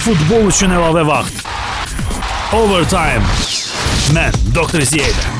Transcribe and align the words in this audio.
Futbol 0.00 0.48
üçün 0.48 0.72
əlavə 0.72 1.02
vaxt. 1.04 1.42
Overtime. 2.56 3.20
Mən 4.16 4.40
Doktor 4.56 4.86
Ziyədə. 4.88 5.39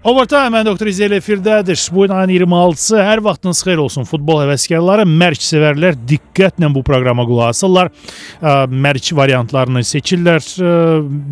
Overtime 0.00 0.48
mən 0.54 0.64
Doktor 0.64 0.88
İzəl 0.88 1.12
efirdədir. 1.18 1.76
Bu 1.92 2.06
ayın 2.08 2.30
26-sı 2.32 2.96
hər 3.04 3.20
vaxtınız 3.20 3.58
xeyir 3.66 3.80
olsun 3.82 4.06
futbol 4.08 4.38
həvəskarları, 4.40 5.04
mərc 5.04 5.42
sevərlər 5.44 5.98
diqqətlə 6.08 6.70
bu 6.72 6.80
proqrama 6.86 7.26
qulaq 7.28 7.50
asırlar. 7.52 7.90
Mərc 8.72 9.10
variantlarını 9.16 9.82
seçirlər. 9.84 10.40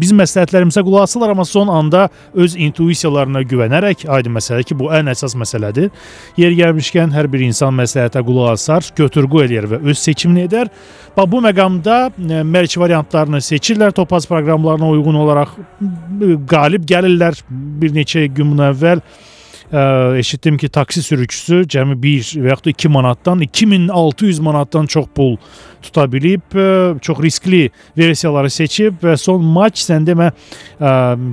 Bizim 0.03 0.21
məsləhətlərimizə 0.21 0.85
qulaq 0.85 1.07
asırlar, 1.07 1.33
amma 1.33 1.47
son 1.49 1.73
anda 1.73 2.11
öz 2.35 2.59
intuisiyalarına 2.67 3.41
güvənərək, 3.49 4.05
aydın 4.05 4.37
məsələdir 4.37 4.69
ki, 4.69 4.79
bu 4.83 4.93
ən 4.93 5.09
əsas 5.15 5.33
məsələdir. 5.41 5.89
Yer 6.37 6.53
gəlmişkən 6.61 7.17
hər 7.17 7.31
bir 7.33 7.47
insan 7.49 7.73
məsləhətə 7.81 8.21
qulaq 8.21 8.53
asar, 8.59 8.93
götür-qoy 9.01 9.49
eləyər 9.49 9.71
və 9.73 9.81
öz 9.89 9.99
seçimini 9.99 10.45
edər. 10.45 10.69
Bax 11.17 11.33
bu 11.33 11.41
məqamda 11.43 11.97
mərc 12.45 12.77
variantlarını 12.85 13.41
seçirlər, 13.43 13.97
topaz 13.97 14.29
proqramlarına 14.29 14.93
uyğun 14.93 15.17
olaraq 15.25 15.57
qalib 16.53 16.85
gəlirlər 16.87 17.35
bir 17.49 17.91
neçə 17.97 18.08
gün 18.15 18.53
bundan 18.53 18.73
əvvəl 18.73 19.03
ə, 19.73 19.83
eşitdim 20.19 20.57
ki, 20.59 20.69
taksi 20.73 21.03
sürücüsü 21.03 21.63
cəmi 21.71 21.97
1 22.03 22.31
və 22.43 22.53
yaxud 22.53 22.69
da 22.69 22.75
2 22.75 22.93
manatdan 22.95 23.45
2600 23.45 24.41
manatdan 24.41 24.87
çox 24.87 25.07
pul 25.15 25.37
tuta 25.83 26.07
bilib, 26.13 26.45
ə, 26.55 26.99
çox 27.05 27.21
riskli 27.23 27.69
versiyaları 27.99 28.51
seçib 28.51 29.03
və 29.05 29.17
son 29.21 29.45
maç 29.45 29.85
sən 29.85 30.09
demə 30.09 30.33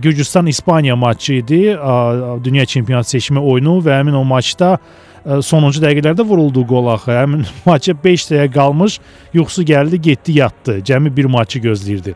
Gürcüstan 0.01 0.47
İspaniya 0.51 0.95
maçı 0.95 1.39
idi, 1.41 1.63
ə, 1.75 2.43
dünya 2.43 2.65
çempionat 2.65 3.09
seçimi 3.09 3.39
oyunu 3.39 3.79
və 3.85 4.01
həmin 4.01 4.17
o 4.19 4.23
maçda 4.27 4.77
sonuncu 5.25 5.81
dəqiqələrdə 5.81 6.25
vuruldu 6.27 6.65
qol 6.67 6.91
axı. 6.93 7.13
Həmin 7.15 7.45
maça 7.65 7.95
5 8.03 8.27
dəqiqə 8.31 8.49
qalmış, 8.53 8.99
yuxusu 9.33 9.65
gəldi, 9.67 10.01
getdi, 10.09 10.37
yatdı. 10.39 10.79
Cəmi 10.85 11.11
bir 11.15 11.25
maçı 11.25 11.59
gözləyirdi. 11.59 12.15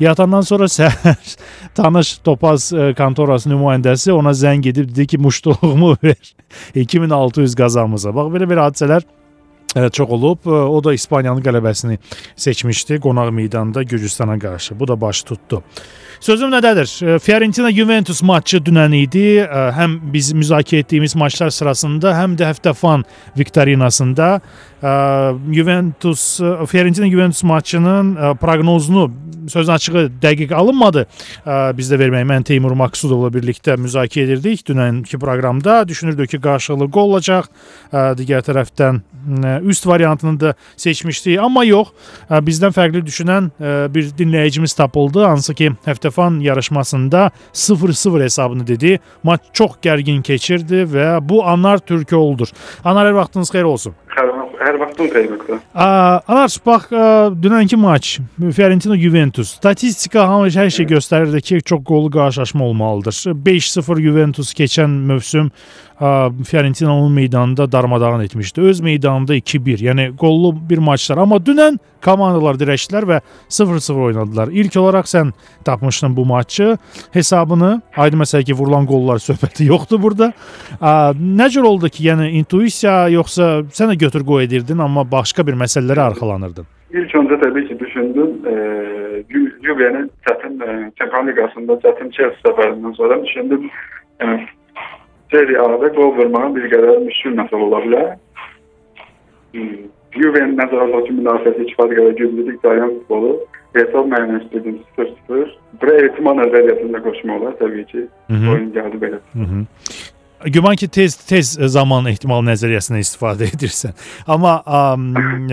Yatandan 0.00 0.44
sonra 0.46 0.68
səhər 0.78 1.36
tanış 1.74 2.18
Topaz 2.24 2.70
kontorası 2.98 3.50
nümayəndəsi 3.52 4.12
ona 4.12 4.34
zəng 4.36 4.68
edib 4.68 4.90
dedi 4.90 5.06
ki, 5.14 5.18
muştuluğumu 5.18 5.96
ver. 6.04 6.34
2600 6.74 7.54
qazamıza. 7.54 8.14
Bax 8.14 8.32
belə 8.34 8.50
bir 8.50 8.62
hadisələr 8.66 9.08
çox 9.92 10.10
olub. 10.10 10.46
O 10.46 10.84
da 10.84 10.94
İspaniyanın 10.94 11.42
qələbəsini 11.42 11.98
seçmişdi 12.36 13.00
qonaq 13.00 13.30
meydanında 13.30 13.82
Gürcüstana 13.82 14.38
qarşı. 14.38 14.80
Bu 14.80 14.88
da 14.88 15.00
baş 15.00 15.22
tutdu. 15.22 15.62
Sözüm 16.20 16.50
nədədir? 16.52 17.18
Fiorentina 17.18 17.70
Juventus 17.72 18.22
matçı 18.22 18.58
dünən 18.60 18.92
idi. 18.96 19.40
Həm 19.48 19.98
biz 20.12 20.32
müzakirə 20.36 20.82
etdiyimiz 20.84 21.16
maçlar 21.16 21.50
sırasında, 21.50 22.12
həm 22.12 22.34
də 22.36 22.50
həftə 22.50 22.74
fan 22.74 23.04
viktorinasında 23.38 24.40
Juventus 24.80 26.40
Fiorentina 26.66 27.10
Juventus 27.10 27.42
maçının 27.44 28.14
proqnozunu 28.40 29.10
sözün 29.48 29.72
açığı 29.72 30.10
dəqiq 30.22 30.54
alınmadı. 30.54 31.06
Biz 31.76 31.92
də 31.92 31.98
vermək 32.00 32.24
mən 32.28 32.44
Teymur 32.44 32.72
Maksudovla 32.78 33.28
birlikdə 33.34 33.76
müzakirə 33.80 34.28
edirdik 34.28 34.62
dünənki 34.68 35.18
proqramda. 35.18 35.88
Düşünürdük 35.88 36.30
ki, 36.30 36.40
qarşılıqlı 36.40 36.90
qol 36.90 37.12
olacaq. 37.12 37.48
Digər 37.92 38.44
tərəfdən 38.46 39.00
üst 39.68 39.86
variantını 39.86 40.40
da 40.40 40.54
seçmişdik, 40.76 41.38
amma 41.40 41.64
yox. 41.64 41.92
Bizdən 42.30 42.72
fərqli 42.76 43.02
düşünən 43.06 43.50
bir 43.94 44.12
dinləyicimiz 44.18 44.76
tapıldı, 44.76 45.24
hansı 45.24 45.54
ki, 45.54 45.72
həftəfan 45.86 46.40
yarışmasında 46.42 47.30
0-0 47.52 48.22
hesabını 48.22 48.66
dedi. 48.66 49.00
Maç 49.22 49.40
çox 49.52 49.76
gərgin 49.82 50.22
keçirdi 50.22 50.86
və 50.88 51.18
bu 51.28 51.44
Anar 51.46 51.78
Türkoğludur. 51.78 52.48
Anar 52.84 53.10
hər 53.10 53.16
vaxtınız 53.24 53.50
xeyir 53.50 53.64
olsun. 53.64 53.94
Hər 54.60 54.76
xeyir 54.76 55.30
olsun. 55.38 55.60
Anar, 55.72 56.52
bax, 56.66 56.90
dünənki 57.40 57.78
maç 57.80 58.18
Fiorentina 58.36 58.98
Juventus. 59.00 59.54
Statistika 59.56 60.26
hamı 60.28 60.50
hər 60.52 60.68
şey 60.76 60.86
göstərirdi 60.90 61.40
ki, 61.40 61.60
çox 61.64 61.80
qollu 61.88 62.10
qarşılaşma 62.12 62.64
olmalıdır. 62.64 63.22
5-0 63.46 64.02
Juventus 64.04 64.52
keçən 64.52 64.98
mövsüm 65.08 65.48
Fiorentina 66.44 66.96
onun 66.96 67.12
meydanında 67.12 67.72
darmadağın 67.72 68.20
etmişdi. 68.20 68.60
Öz 68.60 68.80
meydanında 68.80 69.36
2-1. 69.36 69.84
Yəni 69.84 70.16
qollu 70.16 70.54
bir 70.70 70.78
maçlar. 70.78 71.18
Amma 71.20 71.36
dünən 71.36 71.76
komandalar 72.04 72.56
dirəşdilər 72.56 73.04
və 73.04 73.18
0-0 73.48 74.00
oynadılar. 74.00 74.48
İlk 74.48 74.76
olaraq 74.76 75.10
sən 75.10 75.32
tapmışdın 75.64 76.16
bu 76.16 76.24
maçı. 76.24 76.78
Hesabını, 77.12 77.82
aydın 77.96 78.24
məsələ 78.24 78.44
ki, 78.44 78.54
vurulan 78.56 78.86
qollar 78.86 79.20
söhbəti 79.28 79.66
yoxdur 79.68 80.00
burada. 80.02 80.32
Nə 81.20 81.48
cür 81.50 81.68
oldu 81.68 81.88
ki, 81.88 82.06
yəni 82.08 82.30
intuisiya 82.40 83.08
yoxsa 83.08 83.50
sən 83.68 83.92
də 83.92 83.98
götür 84.00 84.24
qoy 84.24 84.44
edirdin, 84.44 84.78
amma 84.78 85.04
başqa 85.10 85.46
bir 85.46 85.58
məsələlərə 85.60 86.06
arxalanırdın? 86.12 86.64
İlk 86.90 87.12
öncə 87.14 87.36
təbii 87.44 87.68
ki, 87.68 87.76
düşündüm. 87.80 88.30
Juve'nin 89.66 90.08
çətin 90.26 90.56
Çempionlar 90.96 91.28
Liqasında 91.28 91.76
çətin 91.84 92.08
Chelsea 92.16 92.40
səfərindən 92.48 92.96
sonra 92.96 93.20
düşündüm. 93.24 93.68
E, 95.32 95.36
Serie 95.36 95.58
A-da 95.58 95.92
qol 95.92 96.16
vurmağın 96.16 96.56
bir 96.56 96.68
qədər 96.72 97.00
müşkül 97.06 97.36
məsələ 97.38 97.62
ola 97.68 97.80
bilər. 97.84 98.12
Juve'nin 100.16 100.56
nəzərə 100.58 101.02
ki, 101.06 101.16
müdafiəsi 101.20 101.66
kifayət 101.70 101.96
qədər 101.98 102.14
güclüdür, 102.18 102.56
dayan 102.64 102.94
futbolu. 102.98 103.36
Hesab 103.74 104.08
müəyyənləşdirdim 104.10 104.78
0-0. 104.98 105.50
Buraya 105.80 106.06
ehtimal 106.08 106.40
nəzəriyyəsində 106.40 107.02
qoşma 107.04 107.36
olar 107.38 107.52
təbii 107.60 107.84
ki. 107.92 108.06
Hı 108.30 108.34
-hı. 108.34 108.48
Oyun 108.54 108.72
gəldi 108.74 108.96
belə. 109.04 109.18
Hı 109.34 109.46
-hı. 109.50 109.66
Güman 110.44 110.76
ki 110.76 110.88
tez 110.88 111.14
tez 111.14 111.52
zaman 111.52 112.06
ehtimal 112.06 112.40
nəzəriyyəsindən 112.42 113.02
istifadə 113.04 113.44
edirsən. 113.54 113.92
Amma 114.26 114.62
ə, 114.66 114.80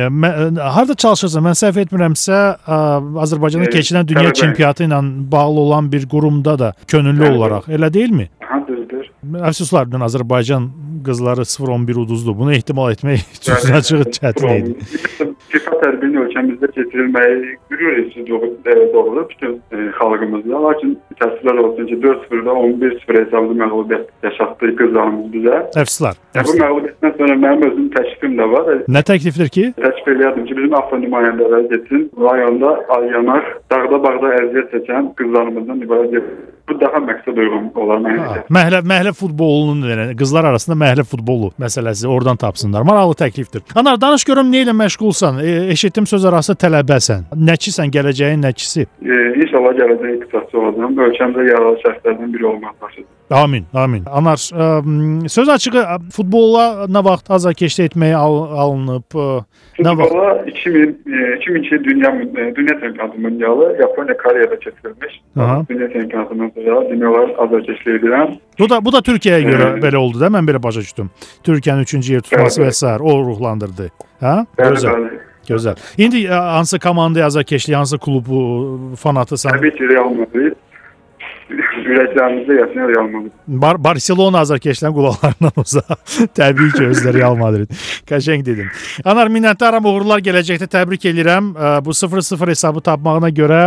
mən, 0.10 0.60
harda 0.60 0.96
çalışırsan? 0.96 1.44
Mən 1.44 1.58
səhv 1.64 1.82
etmirəmsə, 1.84 2.38
ə, 2.68 2.78
Azərbaycanda 3.26 3.70
keçirilən 3.70 4.08
dünya 4.08 4.34
çempionatı 4.34 4.84
ilə 4.84 5.02
bağlı 5.32 5.60
olan 5.60 5.92
bir 5.92 6.10
qurumda 6.10 6.60
da 6.60 6.74
könüllü 6.88 7.24
Bəli. 7.24 7.38
olaraq, 7.38 7.68
elə 7.68 7.94
deyilmi? 7.94 8.30
Ha, 8.40 8.60
Əfsuslar, 9.36 9.88
Azərbaycan 10.08 10.70
qızları 11.06 11.42
0-11 11.42 12.00
uduzdu. 12.00 12.36
Bunu 12.40 12.54
ehtimal 12.54 12.92
etmək 12.92 13.24
çox 13.46 13.72
açıq 13.80 14.04
çətin 14.18 14.54
idi. 14.58 14.76
FIFA 15.52 15.74
tərbiyini 15.84 16.22
ölkəmizdə 16.24 16.70
keçirilməyi 16.76 17.56
qürur 17.72 18.00
edici 18.02 18.26
doğrudur 18.94 19.30
bütün 19.30 19.54
e, 19.72 19.88
xalqımızda. 20.00 20.62
Lakin 20.68 20.96
təəssüflər 21.22 21.62
olsun 21.64 21.88
ki, 21.92 22.00
4-0-da 22.04 22.56
11-0 22.64 23.20
hesablı 23.22 23.58
məğlubiyyət 23.62 24.28
yaşatdı 24.28 24.74
qızlarımız 24.82 25.32
bizə. 25.36 25.62
Əfsuslar. 25.84 26.20
Bu 26.36 26.58
məğlubiyyətdən 26.64 27.18
sonra 27.22 27.40
mənim 27.46 27.66
özüm 27.72 27.88
təklifim 27.96 28.38
də 28.42 28.50
var. 28.56 28.74
Nə 28.98 29.06
təklifdir 29.12 29.54
ki? 29.58 29.66
Təklif 29.80 30.12
eləyərdim 30.16 30.50
ki, 30.50 30.60
bizim 30.60 30.78
AFFA 30.82 31.02
nümayəndələri 31.06 31.72
getsin, 31.74 32.06
rayonda 32.28 32.76
al-yanar, 32.98 33.50
dağda 33.72 34.04
bağda 34.08 34.36
əziyyət 34.44 34.78
çəkən 34.78 35.12
qızlarımızdan 35.22 35.84
ibarət 35.88 36.20
bu 36.70 36.80
daha 36.82 37.02
məqsəd 37.04 37.40
uyğun 37.44 37.68
olar 37.76 38.02
mənə 38.04 38.18
görə. 38.22 38.44
Məhlə 38.58 38.82
məhlə 38.92 39.14
futbolunun 39.18 39.90
yəni 39.92 40.16
qızlar 40.20 40.50
arasında 40.52 40.78
məhlə 40.84 41.06
futbolu 41.08 41.52
məsələsi 41.64 42.08
oradan 42.08 42.40
tapsınlar. 42.44 42.86
Maraqlı 42.88 43.20
təklifdir. 43.24 43.64
Anar 43.76 44.00
danış 44.02 44.26
görüm 44.28 44.52
nə 44.54 44.66
ilə 44.66 44.76
məşğulsan? 44.82 45.42
E, 45.44 45.58
eşitdim 45.76 46.08
söz 46.10 46.26
arası 46.32 46.58
tələbəsən. 46.64 47.30
Nəçisən 47.52 47.94
gələcəyin 47.96 48.44
nəçisi? 48.48 48.88
E, 49.04 49.22
inşallah 49.44 49.78
gələcək 49.82 50.18
iqtisadçı 50.18 50.60
olacağam. 50.64 51.00
Ölkəmizdə 51.08 51.48
yaralı 51.52 51.86
şəxslərdən 51.86 52.34
biri 52.34 52.52
olmaq 52.54 52.76
başıdır. 52.82 53.17
Amin, 53.30 53.66
amin. 53.74 54.04
Anar, 54.08 54.40
ə, 54.40 55.28
söz 55.28 55.50
açığı 55.50 55.84
futbola 56.16 56.88
nə 56.88 57.02
vaxt 57.04 57.32
azarkeşlik 57.32 57.92
etməyə 57.92 58.16
al 58.16 58.38
alınıb? 58.64 59.18
Nə 59.84 59.94
vaxt? 60.00 60.48
2000 60.48 60.94
2002 61.38 61.84
dünya 61.84 62.12
dünya 62.56 62.80
çempionatı 62.80 63.20
mundialı 63.20 63.78
Yaponiya 63.80 64.18
Koreyada 64.18 64.60
keçirilmiş. 64.60 65.22
Aha. 65.40 65.66
Dünya 65.70 65.92
çempionatından 65.94 66.52
sonra 66.56 66.80
demək 66.90 67.08
olar 67.08 67.30
azarkeşlik 67.38 67.88
edirəm. 67.88 68.38
Bu 68.60 68.70
da 68.70 68.86
bu 68.86 68.94
da 68.94 68.98
Türkiyəyə 68.98 69.44
görə 69.44 69.68
ee, 69.78 69.82
belə 69.84 69.98
oldu 69.98 70.20
da 70.20 70.32
mən 70.32 70.48
belə 70.48 70.64
başa 70.64 70.80
düşdüm. 70.80 71.10
Türkiyənin 71.44 71.84
3-cü 71.84 72.14
yer 72.14 72.22
tutması 72.22 72.62
bəli, 72.62 72.68
və 72.68 72.72
s. 72.72 72.94
o 73.02 73.18
ruhlandırdı. 73.26 73.90
Hə? 74.22 74.36
Bəli, 74.60 74.78
Gözəl. 74.78 74.96
Bəli. 74.96 75.20
Gözəl. 75.50 75.76
İndi 75.98 76.28
hansı 76.28 76.80
komandaya 76.80 77.26
azarkeşlik, 77.26 77.76
hansı 77.76 77.98
klubu 77.98 78.80
fanatısan? 78.96 79.52
Təbii 79.52 79.76
ki, 79.78 79.90
Real 79.90 80.10
Madrid 80.10 80.56
ürəklərimizdə 81.92 82.58
yaşayan 82.60 82.90
Real 82.92 83.08
Madrid. 83.12 83.34
Bar 83.48 83.80
Barcelona 83.84 84.42
azarkeşlərin 84.46 84.96
qulaqlarından 84.96 85.62
uzaq. 85.62 85.94
Təbii 86.40 86.74
ki, 86.76 86.84
özləri 86.92 87.22
Real 87.22 87.38
Madrid. 87.40 87.72
Qəşəng 88.10 88.44
dedin. 88.48 88.70
Anar 89.08 89.32
minnətdaram, 89.34 89.88
uğurlar 89.88 90.24
gələcəkdə 90.26 90.68
təbrik 90.74 91.08
edirəm. 91.12 91.54
Bu 91.86 91.96
0-0 91.96 92.52
hesabı 92.54 92.84
tapmağına 92.90 93.32
görə 93.36 93.62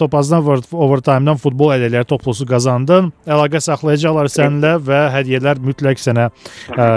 Topazdan 0.00 0.46
overtime-dan 0.72 1.40
futbol 1.40 1.74
əleyhləri 1.76 2.08
toplusu 2.08 2.46
qazandın. 2.48 3.12
Əlaqə 3.28 3.60
saxlayacaqlar 3.64 4.30
səninlə 4.32 4.74
və 4.86 5.02
hədiyyələr 5.16 5.60
mütləq 5.64 6.00
sənə 6.00 6.30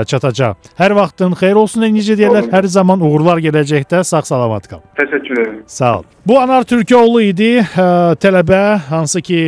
çatacaq. 0.10 0.72
Hər 0.80 0.96
vaxtın 0.98 1.36
xeyir 1.40 1.60
olsun 1.60 1.88
necə 1.88 2.18
deyirlər? 2.20 2.50
Hər 2.54 2.70
zaman 2.72 3.04
uğurlar 3.04 3.44
gələcəkdə. 3.44 4.04
Sağ-salamat 4.08 4.70
qal. 4.72 4.84
Təşəkkür 5.00 5.40
edirəm. 5.44 5.62
Sağ 5.68 5.98
ol. 6.00 6.04
Bu 6.26 6.38
Anar 6.40 6.64
Türkoğlu 6.64 7.22
idi, 7.22 7.50
tələbə, 8.24 8.62
hansı 8.88 9.20
ki 9.22 9.40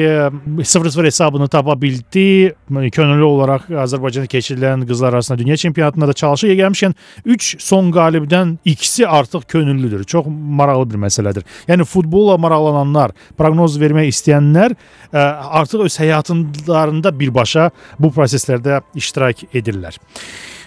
0-0 0.65 1.06
hesabını 1.06 1.47
tapa 1.47 1.81
bildi. 1.81 2.56
Könüllü 2.91 3.23
olarak 3.23 3.69
Azərbaycanda 3.69 4.27
keçirilən 4.27 4.85
qızlar 4.88 5.13
arasında 5.13 5.39
dünya 5.39 5.57
çempionatında 5.57 6.07
da 6.07 6.13
çalışır. 6.13 6.47
Gəlmişkən 6.47 6.94
3 7.25 7.56
son 7.63 7.91
qalibdən 7.91 8.57
ikisi 8.65 9.07
artıq 9.07 9.47
könüllüdür. 9.47 10.03
Çox 10.03 10.25
maraqlı 10.27 10.89
bir 10.89 11.01
məsələdir. 11.06 11.45
Yəni 11.67 11.85
futbolla 11.85 12.38
maraqlananlar, 12.38 13.13
proqnoz 13.38 13.79
vermək 13.81 14.09
istəyənlər 14.13 14.75
ə, 14.75 15.21
artıq 15.62 15.85
öz 15.85 16.00
həyatlarında 16.00 17.13
birbaşa 17.19 17.69
bu 18.00 18.12
proseslərdə 18.15 18.81
iştirak 18.95 19.47
edirlər. 19.53 20.00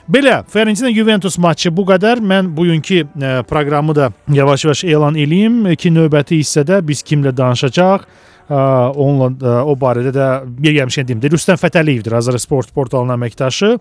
Belə, 0.09 0.39
Fiorentina 0.49 0.89
Juventus 0.95 1.37
matçı 1.39 1.69
bu 1.77 1.85
qədər. 1.91 2.23
Mən 2.25 2.55
bugünkü 2.56 3.03
ə, 3.05 3.43
proqramı 3.49 3.97
da 3.97 4.12
yavaş-yavaş 4.33 4.85
elan 4.89 5.19
eləyim 5.21 5.67
ki, 5.77 5.93
növbəti 5.93 6.39
hissədə 6.41 6.81
biz 6.89 7.03
kimlə 7.05 7.35
danışacağıq? 7.37 8.06
Onunla 8.49 9.33
ə, 9.37 9.59
o 9.69 9.75
barədə 9.77 10.12
də 10.15 10.29
bir 10.49 10.79
gəlmişkən 10.79 11.09
deyim 11.09 11.21
də 11.21 11.33
Rüstəm 11.35 11.61
Fətəliyevdir, 11.61 12.17
Azər 12.17 12.39
Sport 12.41 12.73
portalının 12.73 13.19
əməkdaşı. 13.19 13.75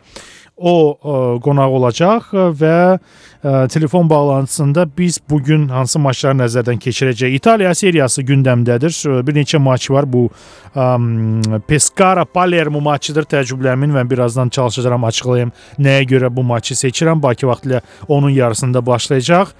O 0.57 0.73
ə, 0.97 1.17
qonaq 1.45 1.73
olacaq 1.77 2.31
və 2.33 2.77
ə, 2.97 3.51
telefon 3.69 4.09
bağlantısında 4.09 4.87
biz 4.97 5.19
bu 5.29 5.37
gün 5.43 5.67
hansı 5.69 6.01
maçları 6.01 6.39
nəzərdən 6.39 6.81
keçirəcəyik. 6.81 7.37
İtaliya 7.37 7.75
seriyası 7.77 8.25
gündəmdədir. 8.25 8.97
Bir 9.23 9.37
neçə 9.37 9.61
maç 9.61 9.87
var. 9.93 10.09
Bu 10.09 10.25
ə, 10.73 11.61
Pescara 11.69 12.25
Palermo 12.25 12.81
maçıdır. 12.81 13.29
Təcrübəmin 13.37 13.93
və 13.95 14.03
birazdan 14.09 14.49
çalışacağam 14.49 15.07
açıqlayım 15.07 15.53
nəyə 15.79 16.09
görə 16.09 16.33
bu 16.33 16.43
maçı 16.43 16.75
seçirəm. 16.75 17.21
Bakı 17.23 17.47
vaxtilə 17.47 17.83
onun 18.07 18.33
yarısında 18.33 18.85
başlayacaq. 18.85 19.53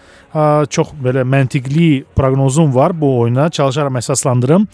Çox 0.69 0.92
belə 1.01 1.24
məntiqli 1.25 2.04
proqnozum 2.16 2.75
var 2.75 2.94
bu 2.94 3.19
oyuna. 3.19 3.50
Çalışaram 3.50 3.95
əsaslandırım. 3.98 4.68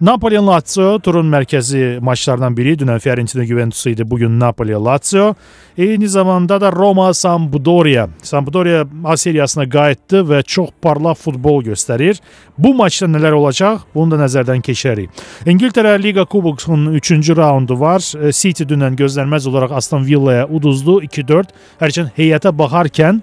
Napoli 0.00 0.38
Lazio 0.40 0.94
turun 1.04 1.28
mərkəzi 1.28 1.98
maçlardan 2.00 2.56
biri. 2.56 2.72
Dünən 2.80 3.02
Fiorentina 3.04 3.44
Juventus 3.44 3.84
idi. 3.86 4.06
Bugün 4.10 4.38
Napoli 4.40 4.72
Lazio. 4.72 5.34
Eyni 5.76 6.08
zamanda 6.08 6.60
da 6.60 6.72
Roma 6.72 7.14
Sampdoria. 7.14 8.08
Sampdoria 8.22 8.86
A 9.04 9.16
seriyasına 9.16 9.68
qayıtdı 9.68 10.24
və 10.24 10.42
çox 10.42 10.70
parlaq 10.82 11.20
futbol 11.20 11.62
göstərir. 11.68 12.20
Bu 12.58 12.74
maçda 12.74 13.06
nələr 13.06 13.36
olacaq? 13.36 13.84
Bunu 13.94 14.16
da 14.16 14.24
nəzərdən 14.24 14.64
keçirərik. 14.64 15.10
İngiltərə 15.46 15.98
Liqa 16.02 16.24
Kubokunun 16.24 16.94
3-cü 16.96 17.36
raundu 17.36 17.76
var. 17.80 18.00
City 18.32 18.64
dünən 18.64 18.96
gözlənməz 18.96 19.48
olaraq 19.48 19.76
Aston 19.76 20.06
Villaya 20.06 20.48
uduzdu 20.48 21.00
2-4. 21.04 21.52
Hərçənd 21.80 22.16
heyətə 22.16 22.56
baxarkən 22.56 23.20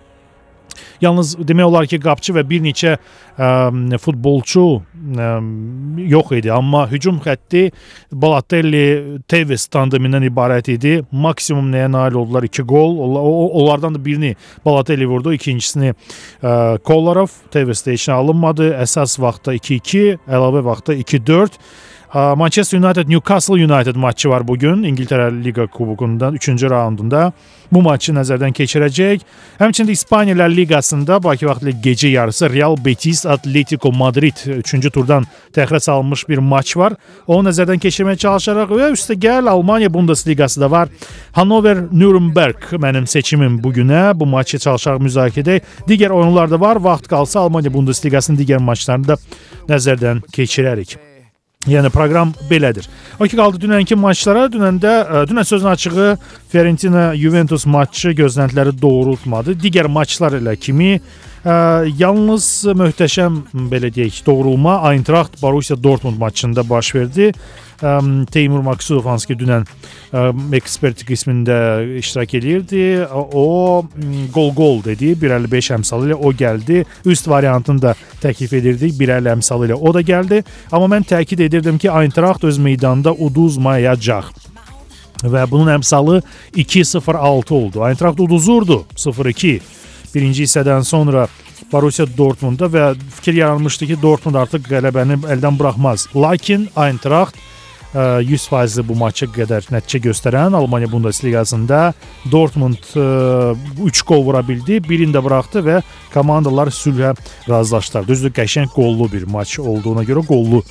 Yalnız 1.01 1.35
demək 1.47 1.69
olar 1.69 1.87
ki, 1.89 1.99
qapçı 2.01 2.35
və 2.37 2.43
bir 2.49 2.63
neçə 2.65 2.95
ə, 2.97 3.49
futbolçu 4.01 4.65
ə, 4.77 5.29
yox 6.09 6.33
idi, 6.39 6.51
amma 6.53 6.85
hücum 6.91 7.19
xətti 7.23 7.67
Balatelli 8.11 9.19
Tevez 9.29 9.67
tandemindən 9.73 10.27
ibarət 10.29 10.71
idi. 10.73 10.95
Maksimum 11.11 11.69
nəyə 11.73 11.91
nail 11.93 12.17
oldular? 12.21 12.47
2 12.47 12.65
gol. 12.67 12.97
Onlardan 13.07 13.97
da 13.97 14.03
birini 14.05 14.35
Balatelli 14.65 15.09
vurdu, 15.09 15.35
ikincisini 15.37 15.93
ə, 15.93 16.77
Kolarov 16.87 17.33
Tevez 17.53 17.83
də 17.85 17.97
işinə 17.97 18.17
alınmadı. 18.21 18.71
Əsas 18.81 19.17
vaxtda 19.21 19.57
2-2, 19.57 20.07
əlavə 20.27 20.65
vaxtda 20.65 20.97
2-4. 21.03 21.61
Manchester 22.13 22.77
United 22.77 23.09
Newcastle 23.09 23.53
United 23.53 23.95
maçı 23.95 24.29
var 24.29 24.47
bugün 24.47 24.83
İngiltərə 24.83 25.43
Liqa 25.43 25.67
Kubokundan 25.67 26.35
3-cü 26.35 26.69
raundunda. 26.69 27.31
Bu 27.71 27.81
maçı 27.81 28.13
nəzərdən 28.15 28.53
keçirəcək. 28.55 29.25
Həmçinin 29.59 29.91
İspaniya 29.91 30.45
Liqasında 30.45 31.23
Bakı 31.23 31.47
vaxtı 31.47 31.69
gecə 31.69 32.07
yarısı 32.07 32.53
Real 32.53 32.77
Betis 32.85 33.25
Atletico 33.25 33.91
Madrid 33.91 34.35
3-cü 34.35 34.91
turdan 34.91 35.25
təxirə 35.53 35.79
salınmış 35.79 36.29
bir 36.29 36.37
maç 36.37 36.77
var. 36.77 36.95
Onu 37.27 37.49
nəzərdən 37.49 37.83
keçirməyə 37.83 38.17
çalışaraq 38.17 38.71
və 38.71 38.87
üstə 38.95 39.19
gəl 39.19 39.49
Almaniya 39.49 39.93
Bundesliqası 39.93 40.61
da 40.61 40.71
var. 40.71 40.87
Hannover 41.31 41.77
Nürnberg 41.91 42.71
mənim 42.71 43.07
seçimim 43.07 43.59
bu 43.63 43.73
günə. 43.73 44.19
Bu 44.19 44.25
maçı 44.25 44.59
çalışaraq 44.59 45.03
müzakirə 45.03 45.43
edək. 45.43 45.67
Digər 45.89 46.15
oyunlar 46.15 46.49
da 46.51 46.59
var. 46.59 46.79
Vaxt 46.79 47.11
qalsa 47.11 47.39
Almaniya 47.39 47.73
Bundesliqasının 47.73 48.39
digər 48.39 48.63
maçlarını 48.63 49.07
da 49.07 49.19
nəzərdən 49.67 50.23
keçirərik. 50.31 51.16
Yəni 51.65 51.89
proqram 51.91 52.31
belədir. 52.49 52.85
O 53.19 53.25
ki 53.25 53.35
qaldı 53.35 53.59
dünənki 53.63 53.97
maçlara. 53.99 54.45
Dünəndə 54.53 54.91
dünən 55.27 55.47
sözün 55.47 55.71
açığı 55.73 56.17
Fiorentina 56.51 57.09
Juventus 57.17 57.65
maçı 57.65 58.13
gözləntiləri 58.15 58.75
doğrultmadı. 58.81 59.57
Digər 59.59 59.89
maçlar 59.91 60.37
ilə 60.37 60.53
kimi 60.55 60.99
yalnız 61.47 62.45
möhtəşəm 62.75 63.37
belə 63.71 63.91
deyək, 63.93 64.23
doğrulma 64.25 64.81
Eintracht 64.91 65.41
Borussia 65.41 65.77
Dortmund 65.83 66.17
maçında 66.19 66.69
baş 66.69 66.95
verdi. 66.95 67.31
Teymur 68.31 68.59
Maksudov 68.65 69.05
hansı 69.05 69.27
ki 69.29 69.35
dünən 69.37 69.63
ə, 70.09 70.31
ekspert 70.57 71.03
qismində 71.05 71.85
iştirak 71.99 72.33
edirdi. 72.39 73.05
O 73.13 73.85
gol-gol 74.33 74.81
dedi. 74.83 75.13
1.55 75.21 75.71
əmsalı 75.77 76.09
ilə 76.09 76.17
o 76.17 76.33
gəldi. 76.33 76.83
Üst 77.05 77.29
variantını 77.29 77.81
da 77.81 77.95
təklif 78.23 78.57
edirdik. 78.57 78.97
1.50 78.97 79.31
əmsalı 79.37 79.69
ilə 79.69 79.77
o 79.77 79.93
da 79.93 80.01
gəldi. 80.01 80.41
Amma 80.71 80.89
mən 80.97 81.05
təkid 81.05 81.45
edirdim 81.45 81.77
ki, 81.77 81.91
Eintracht 81.93 82.43
öz 82.43 82.57
meydanında 82.57 83.13
uduzmayacaq 83.13 84.33
və 85.23 85.47
bunun 85.49 85.71
əmsalı 85.77 86.21
2-0-6 86.53 87.53
oldu. 87.53 87.85
Eintracht 87.87 88.19
uduzurdu 88.19 88.83
0-2. 88.95 89.76
Birinci 90.13 90.45
hissədən 90.47 90.85
sonra 90.87 91.27
Borussia 91.71 92.05
Dortmundda 92.17 92.69
və 92.71 92.85
fikir 93.19 93.41
yaranmışdı 93.41 93.91
ki, 93.91 93.97
Dortmund 94.01 94.39
artıq 94.39 94.69
qələbəni 94.69 95.19
əldən 95.35 95.59
buraxmaz. 95.59 96.07
Lakin 96.15 96.69
Eintracht 96.77 97.35
100% 97.97 98.83
bu 98.85 98.95
maça 98.99 99.25
qədər 99.31 99.69
nəticə 99.73 100.01
göstərən 100.09 100.55
Almaniya 100.57 100.91
Bundesliqasında 100.91 101.93
Dortmund 102.31 102.83
3 102.93 104.01
gol 104.07 104.25
vura 104.27 104.43
bildi, 104.47 104.81
birini 104.83 105.15
də 105.15 105.23
buraxdı 105.23 105.63
və 105.65 105.79
komandalar 106.13 106.67
sülhə 106.67 107.15
razılaşdılar. 107.49 108.07
Düzdür, 108.07 108.35
qəşəng 108.35 108.69
qollu 108.75 109.07
bir 109.11 109.23
maç 109.31 109.57
olduğuna 109.59 110.03
görə 110.07 110.25
qollu 110.27 110.61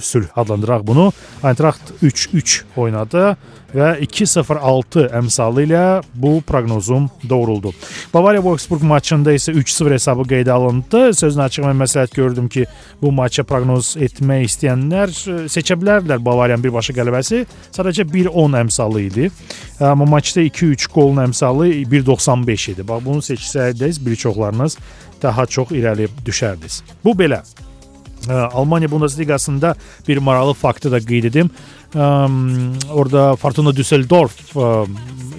sülh 0.00 0.26
adlandıraq 0.36 0.86
bunu. 0.86 1.12
Eintracht 1.44 1.92
3-3 2.02 2.62
oynadı 2.76 3.36
və 3.74 3.90
2-0-6 4.02 5.06
əmsalı 5.20 5.64
ilə 5.66 5.84
bu 6.14 6.40
proqnozum 6.46 7.08
doğruldu. 7.28 7.72
Bavariya 8.14 8.42
Wolfsburg 8.42 8.82
maçında 8.82 9.34
isə 9.36 9.54
3-0 9.54 9.92
hesabı 9.92 10.26
qeydə 10.32 10.50
alındı. 10.50 11.12
Sözün 11.14 11.44
açıq 11.46 11.66
mən 11.68 11.78
məsləhət 11.84 12.16
gördüm 12.16 12.48
ki, 12.48 12.66
bu 13.02 13.12
maça 13.14 13.44
proqnoz 13.46 13.94
etmək 14.00 14.48
istəyənlər 14.48 15.14
seçə 15.50 15.78
bilərdilər 15.78 16.24
Bavariyanın 16.24 16.66
birbaşa 16.66 16.96
qələbəsi. 16.98 17.44
Sadəcə 17.76 18.08
1-10 18.10 18.58
əmsalı 18.64 19.06
idi. 19.06 19.30
Amma 19.80 20.08
maçda 20.16 20.42
2-3 20.42 20.90
qolun 20.90 21.24
əmsalı 21.28 21.70
1.95 21.94 22.70
idi. 22.74 22.88
Bax 22.88 23.04
bunu 23.04 23.24
seçsəydiniz 23.24 24.04
bir 24.06 24.16
çoxlarınız 24.16 24.78
daha 25.22 25.46
çox 25.46 25.70
irəli 25.70 26.08
düşərdiniz. 26.26 26.82
Bu 27.04 27.14
belə. 27.14 27.44
Almanya 28.28 28.90
Bundesliqasında 28.90 29.74
bir 30.08 30.18
maraqlı 30.18 30.54
faktı 30.54 30.92
da 30.92 31.00
qeyd 31.00 31.24
edim. 31.24 31.50
Orada 32.92 33.36
Fortuna 33.36 33.76
Düsseldorf 33.76 34.56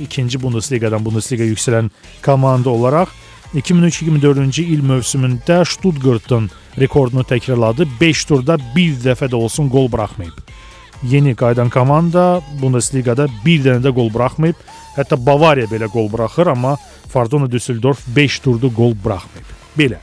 ikinci 0.01 0.41
Bundesliqadan 0.41 1.05
Bundesliqa 1.05 1.43
yüksələn 1.43 1.89
komanda 2.25 2.69
olaraq 2.69 3.07
2003-2004-cü 3.55 4.63
il 4.63 4.79
mövsümündə 4.79 5.65
Stuttgartın 5.65 6.49
rekordunu 6.79 7.21
təkrarladı. 7.21 7.87
5 8.01 8.25
turda 8.25 8.57
bir 8.75 8.93
dəfə 9.03 9.27
də 9.27 9.35
olsun 9.35 9.69
gol 9.69 9.91
buraxmayıb. 9.91 10.37
Yeni 11.03 11.35
qayıdan 11.35 11.69
komanda 11.69 12.41
Bundesliqada 12.61 13.27
bir 13.45 13.63
dənə 13.65 13.83
də 13.83 13.89
gol 13.89 14.13
buraxmayıb. 14.13 14.55
Hətta 14.95 15.25
Bavariya 15.25 15.67
belə 15.67 15.87
gol 15.91 16.11
buraxır, 16.11 16.47
amma 16.47 16.77
Fortuna 17.11 17.51
Düsseldorf 17.51 17.99
5 18.15 18.39
turda 18.39 18.67
gol 18.67 18.95
buraxmayıb. 19.03 19.47
Belə. 19.77 19.99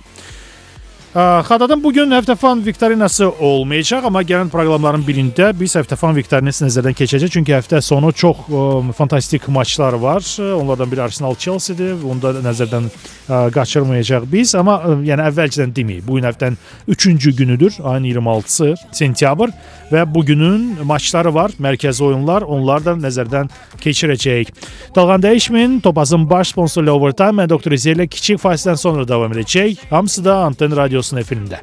Xatadın 1.18 1.84
bugün 1.84 2.12
həftəfan 2.14 2.60
viktorinası 2.62 3.26
olmayacaq, 3.42 4.04
amma 4.06 4.20
gələn 4.22 4.52
proqramların 4.52 5.02
birində 5.02 5.48
biz 5.58 5.72
həftəfan 5.74 6.14
viktorinası 6.14 6.68
nəzərdən 6.68 6.94
keçəcək. 6.94 7.32
Çünki 7.34 7.56
həftə 7.56 7.80
sonu 7.82 8.12
çox 8.14 8.44
ə, 8.46 8.60
fantastik 8.94 9.48
maçlar 9.50 9.96
var. 9.98 10.22
Onlardan 10.60 10.92
biri 10.92 11.02
Arsenal 11.02 11.34
Chelsea-dir. 11.34 11.96
Onu 12.06 12.22
da 12.22 12.30
nəzərdən 12.44 12.86
ə, 12.86 13.40
qaçırmayacaq 13.56 14.28
biz, 14.30 14.54
amma 14.54 14.76
ə, 14.78 14.94
yəni 15.08 15.24
əvvəlcədən 15.32 15.72
deməyək. 15.74 16.04
Bu 16.06 16.20
gün 16.20 16.28
həftənin 16.28 16.60
3-cü 16.86 17.34
günüdür, 17.40 17.80
ayın 17.82 18.06
26-sı 18.12 18.70
sentyabr 19.00 19.50
və 19.90 20.04
bu 20.14 20.22
günün 20.28 20.84
maçları 20.86 21.34
var, 21.34 21.56
mərkəzi 21.58 22.04
oyunlar. 22.04 22.46
Onlar 22.46 22.84
da 22.84 22.94
nəzərdən 22.94 23.50
keçirəcəyik. 23.82 24.54
Dalğan 24.94 25.26
dəyişməyin. 25.26 25.80
Topazın 25.82 26.30
baş 26.30 26.54
sponsoru 26.54 26.94
Overtime 26.94 27.48
Doktor 27.50 27.74
İzə 27.74 27.96
ilə 27.96 28.06
kiçik 28.06 28.38
fasilədən 28.44 28.78
sonra 28.78 29.08
davam 29.08 29.34
edəcək. 29.34 29.88
Hamısı 29.90 30.24
da 30.24 30.38
Anten 30.46 30.76
Radiosunun 31.08 31.22
efirində. 31.22 31.60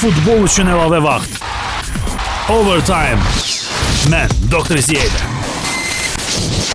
Futbol 0.00 0.46
üçün 0.46 0.70
əlavə 0.70 1.00
vaxt. 1.02 1.42
Overtime. 2.50 3.20
Mən 4.12 4.30
Doktor 4.50 4.78
İzəyəm. 4.80 5.39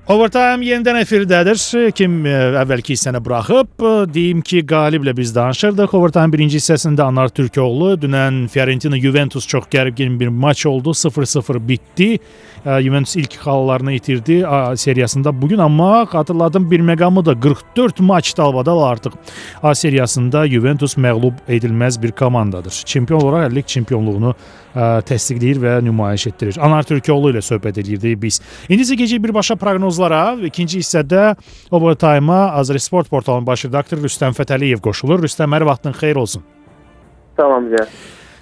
Overtime 0.05 0.61
yenidən 0.61 0.99
efirdədir. 0.99 1.57
Kim 1.97 2.19
ə, 2.29 2.33
əvvəlki 2.61 2.93
hissəni 2.93 3.17
buraxıb, 3.25 3.71
ə, 3.81 3.93
deyim 4.05 4.43
ki, 4.45 4.59
qaliblə 4.69 5.15
biz 5.17 5.31
danışırdıq. 5.33 5.95
Overtime 5.97 6.29
birinci 6.29 6.59
hissəsində 6.59 7.07
Anar 7.07 7.31
Türkoğlu 7.33 7.95
dünən 8.03 8.43
Fiorentina 8.53 8.99
Juventus 9.01 9.47
çox 9.49 9.65
gərgin 9.73 10.19
bir 10.19 10.29
maç 10.29 10.67
oldu. 10.69 10.93
0-0 10.93 11.57
bitdi. 11.65 12.19
Ə, 12.61 12.75
Juventus 12.85 13.15
ilk 13.17 13.33
xalalarını 13.41 13.95
itirdi 13.97 14.37
A 14.47 14.77
seriyasında 14.77 15.33
bugün 15.41 15.57
amma 15.57 16.03
xatırladım 16.03 16.69
bir 16.71 16.85
məqamı 16.85 17.25
da 17.25 17.39
44 17.39 17.99
maç 17.99 18.37
dalbadal 18.37 18.83
artıq 18.83 19.17
A 19.63 19.75
seriyasında 19.75 20.47
Juventus 20.47 20.97
məğlub 20.97 21.41
edilməz 21.49 22.01
bir 22.01 22.11
komandadır. 22.11 22.83
Çempion 22.85 23.21
olaraq 23.21 23.55
lig 23.55 23.65
çempionluğunu 23.65 24.35
ə, 24.75 25.01
təsdiqləyir 25.09 25.61
və 25.61 25.75
nümayiş 25.85 26.27
etdirir. 26.27 26.61
Anar 26.61 26.85
Türkoğlu 26.85 27.33
ilə 27.33 27.43
söhbət 27.45 27.79
edirdik 27.81 28.21
biz. 28.21 28.41
İndi 28.69 28.85
isə 28.85 28.97
keçək 28.99 29.23
birbaşa 29.23 29.55
proqnozlara. 29.95 30.35
İkinci 30.45 30.79
hissədə 30.79 31.35
Overtime-a 31.71 32.59
Azərsport 32.59 33.09
portalının 33.09 33.45
baş 33.45 33.65
redaktoru 33.65 34.05
Rüstəm 34.05 34.35
Fətəliyev 34.35 34.81
qoşulur. 34.81 35.23
Rüstəm, 35.23 35.53
hər 35.55 35.65
vaxtın 35.65 35.93
xeyir 35.93 36.15
olsun. 36.15 36.43
Tamam 37.37 37.71
ya. 37.71 37.85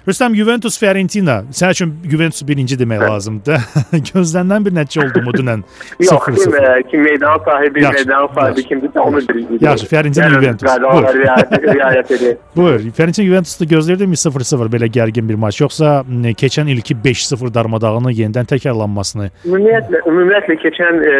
Rüstəm 0.04 0.34
Juventus 0.36 0.76
Fiorentina. 0.80 1.38
Sənin 1.50 1.72
üçün 1.72 1.92
Juventus 2.12 2.42
birinci 2.48 2.76
demək 2.76 3.00
lazımdır. 3.08 3.62
Gözlənilən 4.10 4.66
bir 4.66 4.74
nəticə 4.76 5.00
oldu 5.06 5.22
mu 5.24 5.32
dünən? 5.32 5.62
Yok 6.04 6.26
kim, 6.26 6.34
0-0. 6.34 6.58
e, 6.60 6.82
kim 6.90 7.00
meydan 7.06 7.38
sahibi, 7.46 7.82
Yaxşı, 7.82 8.04
meydan 8.04 8.26
sahibi 8.34 8.60
yaxşı. 8.60 8.68
kimdirse 8.68 9.00
onu 9.00 9.16
birinci. 9.16 9.64
Yaxşı, 9.64 9.86
Fiorentina 9.88 10.28
Juventus. 10.34 10.68
Qaydalara 10.68 11.14
riayət, 11.16 12.12
edir. 12.18 12.36
Buyur. 12.56 12.80
Fiorentina 12.96 13.26
Juventus'da 13.26 13.64
gözləyirdinmi 13.64 14.20
0-0 14.26 14.70
belə 14.76 14.90
gərgin 14.98 15.28
bir 15.28 15.40
maç, 15.40 15.60
yoxsa 15.64 16.04
keçən 16.44 16.68
ilki 16.76 16.94
5-0 17.08 17.54
darmadağını 17.54 18.12
yenidən 18.12 18.52
təkrarlanmasını? 18.52 19.30
Ümumiyyətlə, 19.48 20.04
ümumiyyətlə 20.04 20.60
keçən 20.66 21.00
e, 21.00 21.16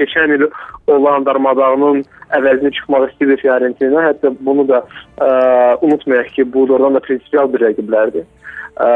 keçən 0.00 0.34
il 0.34 0.48
olan 0.90 1.26
darmadağının 1.26 2.02
əvəzini 2.34 2.72
çıxmaq 2.78 3.10
istəyir 3.10 3.40
Fiorentina. 3.42 4.02
Hətta 4.08 4.32
bunu 4.40 4.66
da 4.68 4.82
e, 5.20 5.28
unutmayaq 5.86 6.32
ki, 6.34 6.52
bu 6.52 6.68
doğrudan 6.68 6.94
da 6.94 7.00
prinsipial 7.00 7.52
bir 7.52 7.64
rəqiblərdir. 7.68 8.26
E, 8.80 8.88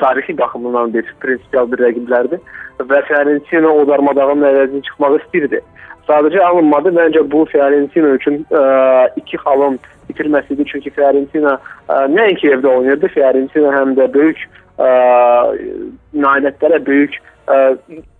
tarixi 0.00 0.38
baxımından 0.38 0.94
bir 0.94 1.14
prinsipial 1.20 1.72
bir 1.72 1.84
rəqiblərdir 1.86 2.40
və 2.80 3.02
Fiorentina 3.08 3.68
o 3.68 3.86
darmadağının 3.88 4.48
əvəzini 4.48 4.84
çıxmaq 4.88 5.18
istəyirdi. 5.20 5.60
Sadəcə 6.08 6.40
alınmadı. 6.42 6.94
Məncə 6.96 7.22
bu 7.30 7.44
Fiorentina 7.52 8.16
üçün 8.18 8.46
e, 8.50 8.62
iki 9.16 9.36
xalın 9.36 9.78
itirməsidir. 10.10 10.66
Çünki 10.72 10.90
Fiorentina 10.90 11.58
nəinki 11.88 12.50
evdə 12.54 12.68
oynayırdı, 12.68 13.08
Fiorentina 13.14 13.74
həm 13.76 13.94
də 13.98 14.08
böyük 14.14 14.42
e, 14.78 14.88
nailiyyətlərə, 16.24 16.80
böyük 16.86 17.18
e, 17.52 17.58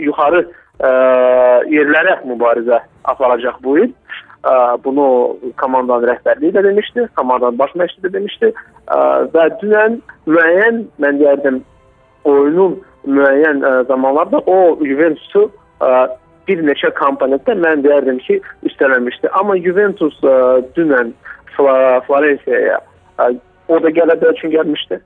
yuxarı 0.06 0.44
e, 0.44 0.92
yerlərə 1.72 2.20
mübarizə 2.28 2.82
aparacaq 3.04 3.58
bu 3.64 3.78
il. 3.84 3.90
E, 4.42 4.54
bunu 4.84 5.36
komandanın 5.60 6.08
rəhbərliyi 6.12 6.54
də 6.56 6.64
demişdi, 6.64 7.08
komandanın 7.16 7.58
baş 7.58 7.76
məşqçisi 7.82 8.06
də 8.06 8.12
demişdi 8.12 8.52
e, 8.52 8.96
və 9.34 9.44
dünən 9.62 10.00
müəyyən 10.26 10.82
mən 11.02 11.20
deyərdim 11.22 11.62
oyunun 12.24 12.80
müəyyən 13.06 13.62
ə, 13.66 13.72
zamanlarda 13.90 14.42
o 14.46 14.78
Juventusu 14.82 15.48
ə, 15.82 16.06
bir 16.48 16.62
neçə 16.66 16.90
komponentdə 16.98 17.54
mən 17.58 17.82
deyərdim 17.86 18.18
ki, 18.26 18.40
üstələmişdi. 18.68 19.30
Amma 19.38 19.58
Juventus 19.62 20.18
ə, 20.22 20.36
dünən 20.76 21.12
Florensiyaya 21.56 22.80
o 23.68 23.78
da 23.82 23.90
qələbə 23.94 24.32
üçün 24.36 24.54
gəlmişdi. 24.54 24.98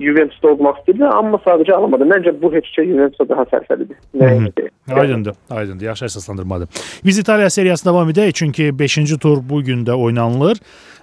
Juventusda 0.00 0.48
olmaq 0.54 0.78
istəyirdi, 0.80 1.04
amma 1.04 1.38
sadəcə 1.44 1.74
alamadı. 1.76 2.06
Məncə 2.08 2.32
bu 2.42 2.52
heç 2.54 2.70
şey 2.74 2.88
Juventusa 2.92 3.28
daha 3.28 3.44
sərfəlidir. 3.50 3.98
Nəinki. 4.18 4.68
Aydındır, 4.90 5.36
aydındır. 5.50 5.86
Yaxşı 5.86 6.04
əsaslandırmadır. 6.04 6.68
Biz 7.04 7.18
İtaliya 7.18 7.50
seriyası 7.50 7.84
davam 7.86 8.10
edək 8.10 8.32
çünki 8.32 8.70
5-ci 8.72 9.18
tur 9.18 9.38
bu 9.50 9.62
gün 9.62 9.84
də 9.86 9.92
oynanılır. 9.92 10.58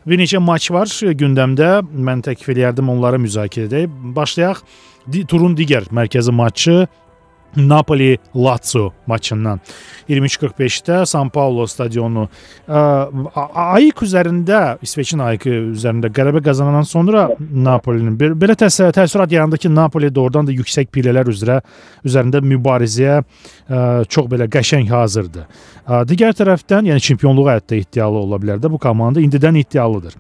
Bir 0.08 0.20
neçə 0.20 0.40
maç 0.40 0.72
var 0.72 0.88
gündəmdə. 1.22 1.70
Mən 2.08 2.24
təklif 2.26 2.50
edərdim 2.56 2.90
onları 2.90 3.22
müzakirə 3.22 3.70
edək. 3.70 3.94
Başlayaq 4.16 4.64
turun 5.28 5.56
digər 5.56 5.88
mərkəzi 5.94 6.32
maçı 6.32 6.88
Napoli 7.56 8.18
Lazio 8.36 8.92
maçından 9.08 9.60
23:45-də 10.10 11.06
San 11.06 11.30
Paulo 11.30 11.68
stadionu 11.68 12.28
ayıq 12.68 14.04
üzərində 14.06 14.78
İsveçin 14.86 15.20
ayıqı 15.26 15.54
üzərində 15.74 16.12
qələbə 16.14 16.44
qazanandan 16.46 16.86
sonra 16.88 17.28
Napolinin 17.40 18.18
belə 18.18 18.56
təəssür, 18.58 18.94
təəssürat 18.94 19.32
yarandı 19.34 19.58
ki, 19.58 19.74
Napoli 19.76 20.10
doğrudan 20.16 20.48
da 20.48 20.54
yüksək 20.54 20.90
pillələr 20.94 21.30
üzrə 21.30 21.60
üzərində 22.06 22.42
mübarizəyə 22.46 23.20
ə, 23.20 24.06
çox 24.10 24.30
belə 24.30 24.50
qəşəng 24.52 24.90
hazırdır. 24.90 25.46
Ə, 25.86 26.04
digər 26.10 26.38
tərəfdən, 26.38 26.90
yəni 26.92 27.04
çempionluğa 27.10 27.60
hətta 27.60 27.78
iddialı 27.80 28.24
ola 28.24 28.40
bilər 28.42 28.62
də 28.62 28.72
bu 28.72 28.80
komanda 28.82 29.22
indidən 29.22 29.58
iddialıdır. 29.64 30.18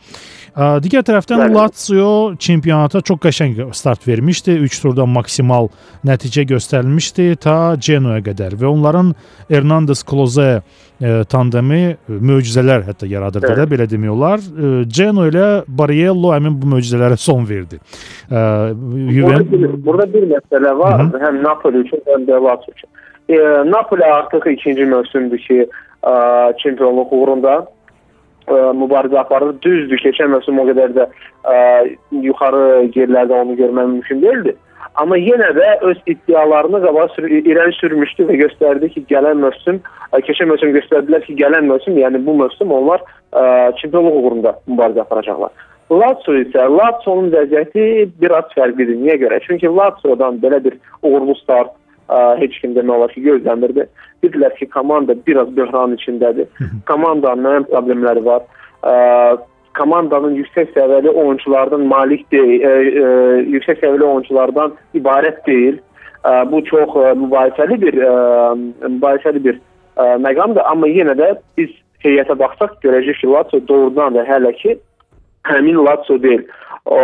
Ə, 0.55 0.69
digər 0.83 1.05
tərəfdən. 1.05 1.45
Lazio 1.53 2.36
çempionata 2.41 3.01
çox 3.05 3.21
qəşəng 3.25 3.74
start 3.74 4.07
vermişdi. 4.07 4.57
3 4.69 4.81
turda 4.81 5.05
maksimal 5.05 5.69
nəticə 6.05 6.45
göstərilmişdi 6.50 7.19
ta 7.42 7.76
Genoa 7.88 8.20
qədər 8.26 8.56
və 8.60 8.68
onların 8.70 9.14
Hernandez 9.50 10.04
Klose 10.04 10.48
e, 11.02 11.24
tandemi 11.32 11.82
e, 11.94 11.96
möcüzələr 12.32 12.86
hətta 12.88 13.08
yaradırdı 13.10 13.48
da 13.48 13.56
Evet. 13.62 13.72
belə 13.74 13.88
demək 13.92 14.14
olar. 14.16 14.40
E, 14.40 14.72
Genoa 15.00 15.28
ilə 15.32 15.48
Barriello 15.68 16.34
həmin 16.36 16.56
bu 16.62 16.72
möcüzələrə 16.76 17.18
son 17.18 17.48
verdi. 17.50 17.80
E, 18.32 18.40
Burada 19.20 19.74
burada 19.86 20.08
bir 20.14 20.30
məsələ 20.36 20.78
var, 20.78 21.04
Hı 21.14 21.24
həm 21.26 21.44
Napoli 21.44 21.84
üçün, 21.86 22.02
həm 22.08 22.28
də 22.28 22.40
Lazio 22.44 22.74
üçün. 22.76 22.90
E, 23.30 23.38
Napoli 23.72 24.06
artıq 24.06 24.48
ikinci 24.52 24.86
mövsümdür 24.86 25.38
ki, 25.48 25.66
ə, 26.04 26.14
çempionluq 26.62 27.12
uğrunda 27.12 27.56
ə, 28.48 28.56
mübarizə 28.80 29.20
aparır. 29.20 29.56
Düzdür, 29.62 30.00
keçən 30.06 30.32
mövsüm 30.34 30.60
o 30.60 30.66
qədər 30.70 30.96
də 30.96 31.06
ə, 31.44 31.60
yuxarı 32.24 32.90
yerlərdə 32.96 33.42
onu 33.44 33.58
görmək 33.60 33.92
mümkün 33.94 34.22
deyildi. 34.22 34.56
Amma 35.00 35.15
yenə 35.15 35.53
də 35.56 35.68
öz 35.88 36.00
iddialarını 36.12 36.82
qabağa 36.84 37.08
sür 37.13 37.29
irəli 37.32 37.72
sürmüşdü 37.77 38.25
və 38.27 38.36
göstərdi 38.41 38.89
ki, 38.96 39.06
gələn 39.12 39.39
mövsüm, 39.39 39.79
ə, 40.12 40.20
keçən 40.27 40.50
mövsüm 40.51 40.74
göstərdilər 40.75 41.24
ki, 41.24 41.38
gələn 41.39 41.70
mövsüm, 41.70 41.96
yəni 42.01 42.20
bu 42.25 42.36
mövsüm 42.41 42.74
onlar 42.75 43.03
ə, 43.32 43.44
çempionluq 43.79 44.18
uğrunda 44.20 44.56
mübarizə 44.68 45.06
aparacaqlar. 45.06 45.53
Lazio 45.89 46.36
isə 46.38 46.65
Lazio'nun 46.70 47.32
vəziyyəti 47.34 48.10
biraz 48.22 48.51
fərqlidir. 48.58 49.00
Niyə 49.00 49.15
görə? 49.24 49.39
Çünki 49.46 49.72
Lazio'dan 49.72 50.41
belə 50.44 50.60
bir 50.65 50.75
uğurlu 51.01 51.38
start 51.39 51.72
ə, 52.10 52.36
heç 52.41 52.60
kim 52.62 52.75
demək 52.75 52.98
olar 52.98 53.15
ki, 53.15 53.24
gözləmirdi. 53.29 53.88
Dedilər 54.25 54.58
ki, 54.60 54.68
komanda 54.74 55.15
biraz 55.27 55.50
böhran 55.56 55.96
içindədir. 55.96 56.51
Komandanın 56.91 57.70
problemləri 57.72 58.25
var. 58.27 58.44
Ə, 58.84 58.94
komandanın 59.79 60.36
yüksək 60.39 60.74
səviyyəli 60.75 61.13
oyunçulardan 61.13 61.86
malik 61.89 62.25
deyil, 62.33 62.62
ə, 62.62 62.74
ə, 63.03 63.12
yüksək 63.55 63.81
səviyyəli 63.81 64.07
oyunçulardan 64.07 64.75
ibarət 65.00 65.41
deyil. 65.48 65.79
Ə, 66.27 66.43
bu 66.51 66.62
çox 66.67 66.95
ə, 67.00 67.13
mübahisəli 67.24 67.79
bir 67.81 68.00
ə, 68.03 68.13
mübahisəli 68.86 69.43
bir 69.48 69.57
ə, 69.59 70.17
məqamdır, 70.25 70.65
amma 70.67 70.91
yenə 70.91 71.15
də 71.19 71.33
biz 71.57 71.74
heyətə 72.03 72.36
baxsaq 72.39 72.77
görəcəyik 72.83 73.21
ki, 73.24 73.31
Lazio 73.31 73.62
doğrudan 73.67 74.19
da 74.19 74.27
hələ 74.27 74.53
ki 74.59 74.77
həmin 75.50 75.79
Lazio 75.88 76.19
deyil. 76.24 76.45
O 76.89 77.00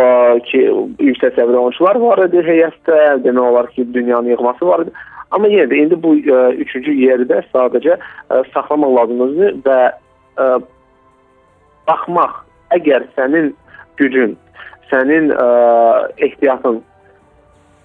ki 0.48 0.62
yüksək 1.08 1.36
səviyyəli 1.36 1.62
oyunçular 1.64 2.00
var 2.04 2.24
idi 2.28 2.44
heyətdə, 2.44 3.02
demək 3.24 3.50
olar 3.50 3.70
ki, 3.74 3.88
dünyanın 3.94 4.34
yığması 4.34 4.68
var 4.68 4.86
idi. 4.86 4.94
Amma 5.34 5.48
yenə 5.50 5.68
də 5.72 5.82
indi 5.82 6.00
bu 6.02 6.14
ə, 6.20 6.48
üçüncü 6.62 6.94
yerdə 7.00 7.42
sadəcə 7.52 7.96
ə, 7.96 8.42
saxlamaq 8.54 8.98
lazımdır 9.00 9.62
və 9.66 9.78
ə, 10.36 10.50
baxmaq 11.88 12.45
əgər 12.74 13.06
sənin 13.16 13.52
gücün, 14.00 14.36
sənin 14.90 15.30
ə, 15.34 15.46
ehtiyatın 16.28 16.82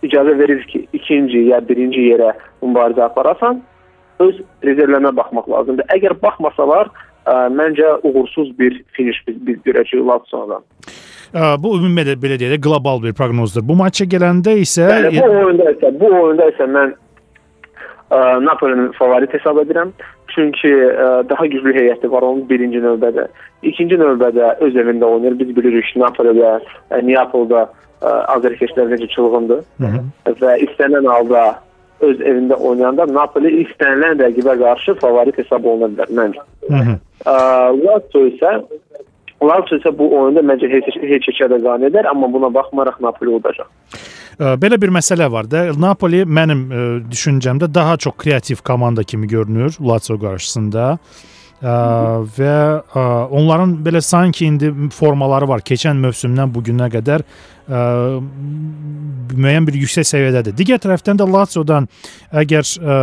icazə 0.06 0.34
verir 0.40 0.64
ki, 0.70 0.86
ikinci 0.98 1.46
ya 1.52 1.62
birinci 1.66 2.08
yerə 2.10 2.34
mübarizə 2.64 3.06
aparasan, 3.06 3.62
öz 4.22 4.42
rezervlərinə 4.66 5.14
baxmaq 5.18 5.48
lazımdır. 5.50 5.88
Əgər 5.96 6.18
baxmasalar, 6.22 6.90
ə, 7.26 7.36
məncə 7.54 7.98
uğursuz 8.08 8.52
bir 8.60 8.82
finiş 8.98 9.22
biz, 9.28 9.38
biz 9.48 9.62
görəcəyik 9.68 10.08
Lazio-dan. 10.10 10.66
Ə, 11.32 11.54
bu 11.64 11.78
ümumi 11.78 12.18
belə, 12.20 12.38
deyək 12.42 12.60
qlobal 12.64 13.02
bir 13.06 13.16
proqnozdur. 13.18 13.64
Bu 13.66 13.78
maça 13.80 14.08
gələndə 14.10 14.58
isə 14.62 14.90
Bəli, 14.90 15.14
bu 15.22 15.30
oyunda 15.30 15.72
isə 15.78 15.94
bu 16.02 16.10
oyunda 16.12 16.50
isə 16.52 16.68
mən 16.68 16.98
Napolinin 18.46 18.91
favorit 18.98 19.34
hesab 19.34 19.62
edirəm. 19.63 19.94
Çünki 20.32 20.72
ə, 20.72 21.08
daha 21.30 21.46
güclü 21.46 21.74
heyəti 21.75 22.12
var 22.12 22.24
onun 22.27 22.46
birinci 22.50 22.80
növbədə. 22.84 23.27
İkinci 23.68 24.00
növbədə 24.00 24.53
öz 24.63 24.75
evində 24.75 25.08
oynayır. 25.08 25.39
Biz 25.39 25.56
bilirik 25.56 25.91
Napolidə, 26.00 26.58
ə, 26.91 27.01
Neapolda 27.08 27.65
ə, 27.68 28.13
azərkeşlər 28.38 28.94
necə 28.94 29.10
çılğındır 29.15 29.65
və 30.41 30.56
istənilən 30.68 31.10
halda 31.12 31.44
öz 32.01 32.22
evində 32.25 32.58
oynayanda 32.58 33.06
Napoli 33.13 33.51
istənilən 33.63 34.22
rəqibə 34.22 34.58
qarşı 34.60 34.96
favorit 35.01 35.38
hesab 35.38 35.65
oluna 35.65 35.91
bilər 35.94 36.15
məncə. 36.18 36.46
Lazio 37.25 38.24
isə 38.32 38.56
Lazio 39.41 39.77
isə 39.80 39.94
bu 39.98 40.10
oyunda 40.18 40.44
məncə 40.46 40.70
heç 40.72 40.89
heç 41.01 41.30
qane 41.41 41.89
edər, 41.89 42.10
amma 42.10 42.30
buna 42.32 42.50
baxmayaraq 42.53 43.00
Napoli 43.01 43.38
udacaq. 43.38 43.70
Belə 44.40 44.80
bir 44.82 44.94
məsələ 44.94 45.28
var 45.32 45.50
da. 45.52 45.66
Napoli 45.78 46.24
mənim 46.26 46.64
ə, 46.72 46.86
düşüncəmdə 47.12 47.68
daha 47.74 47.98
çox 47.98 48.16
kreativ 48.18 48.64
komanda 48.64 49.04
kimi 49.04 49.28
görünür 49.28 49.76
Lazio 49.80 50.18
qarşısında. 50.22 50.88
Ə, 51.62 51.74
və 52.38 52.56
ə, 52.80 53.06
onların 53.38 53.76
belə 53.86 54.02
sanki 54.02 54.48
indi 54.48 54.72
formaları 54.96 55.50
var. 55.52 55.66
Keçən 55.68 56.00
mövsümdən 56.02 56.54
bu 56.54 56.64
günə 56.66 56.90
qədər 56.94 57.26
müəyyən 57.72 59.68
bir 59.68 59.78
yüksək 59.80 60.08
səviyyədədir. 60.10 60.56
Digər 60.58 60.80
tərəfdən 60.84 61.20
də 61.22 61.28
Lazio-dan 61.30 61.88
əgər 62.42 62.68
ə, 62.68 62.96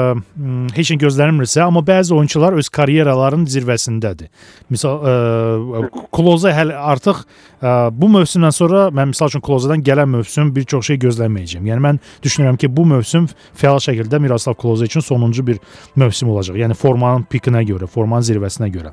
heç 0.77 0.93
nə 0.93 0.99
gözlənilmirsə, 1.01 1.63
amma 1.65 1.81
bəzi 1.87 2.13
oyunçular 2.17 2.57
öz 2.59 2.69
karyeralarının 2.69 3.49
zirvəsindədir. 3.49 4.29
Misal 4.73 5.01
ə, 5.01 5.83
Kloza 6.15 6.53
hələ 6.53 6.77
artıq 6.93 7.23
ə, 7.23 7.75
bu 7.95 8.11
mövsümdən 8.19 8.55
sonra 8.55 8.83
mən 8.95 9.15
məsəl 9.15 9.33
üçün 9.33 9.45
Klozadan 9.45 9.85
gələn 9.85 10.11
mövsüm 10.19 10.53
bir 10.57 10.69
çox 10.69 10.91
şey 10.91 11.01
gözləməyəcəm. 11.07 11.69
Yəni 11.71 11.85
mən 11.87 12.03
düşünürəm 12.25 12.61
ki, 12.61 12.71
bu 12.77 12.85
mövsüm 12.93 13.29
fəal 13.59 13.81
şəkildə 13.85 14.21
Miroslav 14.21 14.59
Kloza 14.61 14.89
üçün 14.89 15.05
sonuncu 15.05 15.47
bir 15.47 15.63
mövsüm 15.97 16.35
olacaq. 16.35 16.61
Yəni 16.61 16.77
formanın 16.77 17.25
pikinə 17.31 17.65
görə, 17.69 17.89
formanın 17.89 18.29
zirvəsinə 18.29 18.69
görə. 18.75 18.93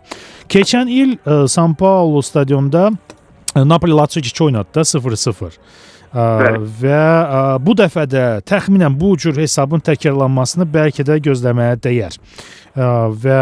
Keçən 0.52 0.92
il 0.92 1.18
ə, 1.20 1.44
San 1.52 1.76
Paulo 1.76 2.24
stadionunda 2.24 2.92
Napoli 3.56 3.92
Lazio 3.92 4.22
2 4.22 4.44
oynadı 4.44 4.68
da 4.76 4.82
0-0. 4.82 5.60
Bəli. 6.16 6.62
və 6.80 6.96
ə, 6.96 7.40
bu 7.60 7.74
dəfə 7.76 8.06
də 8.08 8.24
təxminən 8.48 8.94
bu 8.96 9.16
cür 9.20 9.36
hesabın 9.36 9.82
təkrarlanmasını 9.84 10.64
bəlkə 10.72 11.04
də 11.04 11.18
gözləməyə 11.26 11.76
dəyər. 11.84 12.16
Ə, 12.76 12.88
və 13.20 13.40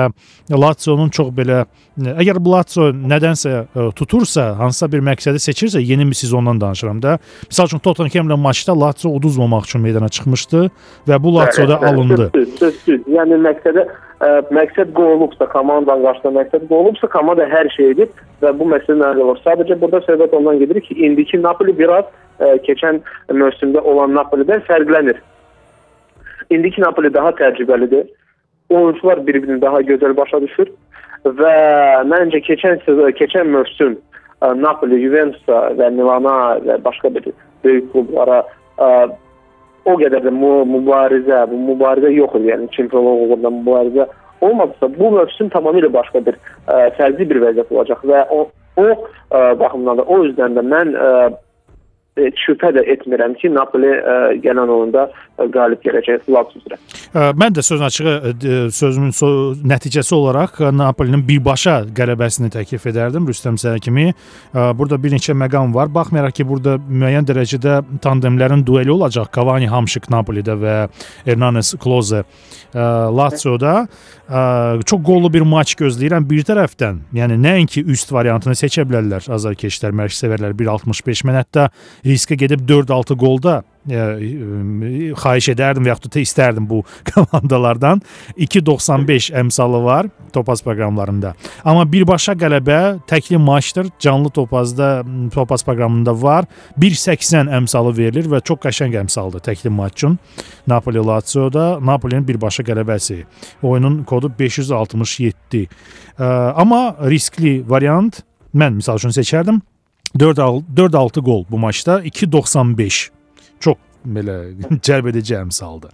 Lazio-nun 0.49 1.11
çox 1.13 1.29
belə 1.37 1.63
əgər 2.01 2.39
Lazio 2.41 2.89
nədənsə 2.95 3.51
ə, 3.53 3.85
tutursa, 3.93 4.53
hansısa 4.57 4.89
bir 4.89 5.05
məqsədi 5.05 5.41
seçirsə, 5.43 5.83
yeni 5.85 6.07
bir 6.09 6.17
sezondan 6.17 6.61
danışıram 6.61 7.03
da. 7.03 7.19
Məsəl 7.51 7.69
üçün 7.69 7.83
Tottenhamla 7.85 8.37
maçda 8.41 8.73
Lazio 8.79 9.13
uduzmamaq 9.19 9.69
üçün 9.69 9.85
meydana 9.85 10.09
çıxmışdı 10.09 10.65
və 11.09 11.21
bu 11.21 11.35
Lazio-da 11.37 11.77
alındı. 11.77 12.31
Düz, 12.33 12.57
düz. 12.57 13.05
Yəni 13.05 13.37
məqsədə 13.45 13.85
ə, 14.23 14.29
məqsəd 14.55 14.93
qol 14.97 15.17
olubsa, 15.17 15.47
komandanın 15.51 16.05
qarşısında 16.07 16.39
məqsəd 16.39 16.67
qol 16.69 16.85
olubsa, 16.85 17.09
komanda 17.15 17.47
hər 17.51 17.69
şey 17.75 17.93
edib 17.95 18.23
və 18.43 18.53
bu 18.59 18.67
məsələ 18.71 18.99
nəzərdə 19.01 19.25
alınır. 19.25 19.41
Sadəcə 19.45 19.79
burada 19.81 20.01
söhbət 20.07 20.35
ondan 20.37 20.61
gedir 20.61 20.79
ki, 20.85 20.97
indiki 21.07 21.39
Napoli 21.41 21.75
biraz 21.77 22.07
ə, 22.39 22.55
keçən 22.67 23.01
mövsümdə 23.31 23.83
olan 23.83 24.15
Napolidən 24.17 24.63
fərqlənir. 24.69 25.19
İndiki 26.53 26.81
Napoli 26.81 27.13
daha 27.13 27.33
təcrübəlidir. 27.39 28.07
Oyunçular 28.69 29.21
bir-birini 29.27 29.61
daha 29.61 29.81
gözəl 29.85 30.15
başa 30.17 30.39
düşür 30.41 30.71
və 31.23 31.53
məncə 32.09 32.41
keçən 32.47 32.81
keçən 33.19 33.51
mövsüm 33.51 33.97
ə, 34.41 34.53
Napoli, 34.59 34.99
Juventusa 35.03 35.69
və 35.79 35.91
Milana 35.95 36.37
və 36.65 36.79
başqa 36.83 37.13
bir 37.15 37.31
böyük 37.63 37.91
klublara 37.93 38.41
ə, 38.77 38.89
o 39.85 39.95
qədər 39.99 40.23
də 40.25 40.31
mu 40.31 40.63
mübarizə, 40.69 41.43
bu 41.51 41.59
mübarizə 41.73 42.11
yox 42.13 42.37
idi. 42.39 42.51
Yəni 42.53 42.69
çempionluq 42.75 43.25
uğrunda 43.27 43.51
mübarizə 43.59 44.07
olmadısa, 44.43 44.89
bu 44.99 45.11
mövsüm 45.11 45.49
tamamilə 45.53 45.91
başqa 45.93 46.23
bir 46.25 46.37
ə, 46.67 46.91
fərqli 46.97 47.29
bir 47.29 47.41
vəziyyət 47.47 47.71
olacaq 47.75 48.03
və 48.09 48.25
o 48.31 48.45
o 48.79 48.85
ə, 48.89 49.39
baxımdan 49.59 49.99
da 49.99 50.05
o 50.09 50.23
yüzdən 50.23 50.55
də 50.57 50.63
mən 50.65 50.95
ə, 50.97 51.09
e, 52.17 52.31
şübhə 52.41 52.71
də 52.77 52.83
etmirəm 52.95 53.35
ki, 53.41 53.51
Napoli 53.53 53.91
ə, 53.93 54.15
gələn 54.45 54.71
oyunda 54.73 55.05
qalib 55.37 55.81
gələcək 55.83 56.27
Lazio 56.31 56.61
üzrə. 56.61 56.77
Mən 57.39 57.55
də 57.55 57.63
sözün 57.65 57.85
açığı 57.87 58.71
sözümün 58.73 59.11
so 59.15 59.27
nəticəsi 59.65 60.13
olaraq 60.15 60.59
Napolinin 60.73 61.23
birbaşa 61.27 61.79
qələbəsini 61.97 62.51
təklif 62.53 62.85
edərdim 62.89 63.25
Rüstəm 63.29 63.57
Səyə 63.61 63.81
kimi. 63.83 64.13
Burada 64.53 64.99
bir 65.01 65.15
neçə 65.15 65.35
məqam 65.37 65.73
var. 65.73 65.89
Baxmayaraq 65.93 66.37
ki, 66.37 66.47
burada 66.47 66.77
müəyyən 66.77 67.27
dərəcədə 67.29 67.79
tandemlərin 68.05 68.65
dueli 68.65 68.93
olacaq. 68.93 69.31
Cavani 69.33 69.67
Hamşik 69.71 70.09
Napolidə 70.13 70.55
və 70.59 70.75
Hernanes 71.25 71.73
Klose 71.81 72.23
Lazio-da 72.73 73.87
çox 74.85 75.03
qollu 75.05 75.33
bir 75.33 75.45
maç 75.45 75.75
gözləyirəm 75.81 76.29
bir 76.29 76.45
tərəfdən. 76.47 77.03
Yəni 77.17 77.41
nəinki 77.41 77.83
üst 77.89 78.13
variantını 78.13 78.55
seçə 78.57 78.85
bilərlər 78.87 79.27
azarkeşlər, 79.33 79.93
mərkəzsevərlər 79.97 80.55
1.65 80.57 81.25
mən 81.27 81.41
hətta 81.41 81.69
riskə 82.05 82.37
gedib 82.39 82.65
4-6 82.69 83.17
qolda 83.19 83.61
ə, 83.89 84.03
ə, 84.17 85.13
xahiş 85.19 85.49
edərdim 85.53 85.85
və 85.85 85.93
yaxud 85.93 86.13
da 86.13 86.21
istərdim 86.23 86.67
bu 86.69 86.81
komandalardan. 87.11 88.01
2.95 88.37 89.31
əmsalı 89.43 89.83
var 89.83 90.09
topaz 90.33 90.63
proqramlarında. 90.65 91.33
Amma 91.65 91.85
birbaşa 91.89 92.35
qələbə 92.39 92.79
təkli 93.09 93.37
maçdır. 93.37 93.89
Canlı 93.99 94.29
topazda 94.33 95.03
topaz 95.33 95.63
proqramında 95.65 96.15
var. 96.21 96.47
1.80 96.81 97.51
əmsalı 97.59 97.95
verilir 97.97 98.29
və 98.31 98.41
çox 98.41 98.63
qəşəng 98.65 98.97
əmsaldır 99.03 99.43
təkli 99.45 99.69
maç 99.73 99.97
üçün. 99.97 100.17
Napoli 100.67 101.03
Lazio-da 101.03 101.79
Napolinin 101.81 102.27
birbaşa 102.27 102.63
qələbəsi. 102.63 103.23
Oyunun 103.61 104.03
kodu 104.09 104.31
567. 104.39 105.67
Ə, 106.17 106.25
amma 106.57 106.95
riskli 107.09 107.59
variant 107.67 108.23
mən 108.53 108.79
məsəl 108.79 109.01
üçün 109.01 109.15
seçərdim. 109.15 109.61
4-6 110.13 111.21
qol 111.25 111.45
bu 111.49 111.57
maçda 111.57 112.01
2.95 112.05 113.22
çox 113.63 113.79
belə 114.03 114.37
cəlb 114.87 115.09
edici 115.13 115.37
əmsaldır. 115.39 115.93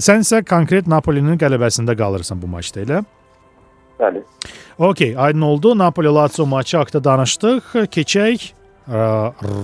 Sən 0.00 0.24
isə 0.24 0.40
konkret 0.48 0.88
Napolinin 0.88 1.36
qələbəsində 1.40 1.96
qalırsan 1.98 2.40
bu 2.40 2.48
maçda 2.48 2.84
elə? 2.86 3.02
Bəli. 4.00 4.22
Okay, 4.78 5.14
aydın 5.18 5.42
oldu. 5.46 5.78
Napoli 5.78 6.08
Lazio 6.08 6.46
maçı 6.46 6.76
haqqında 6.76 7.04
danışdıq. 7.04 7.74
Keçək 7.92 8.52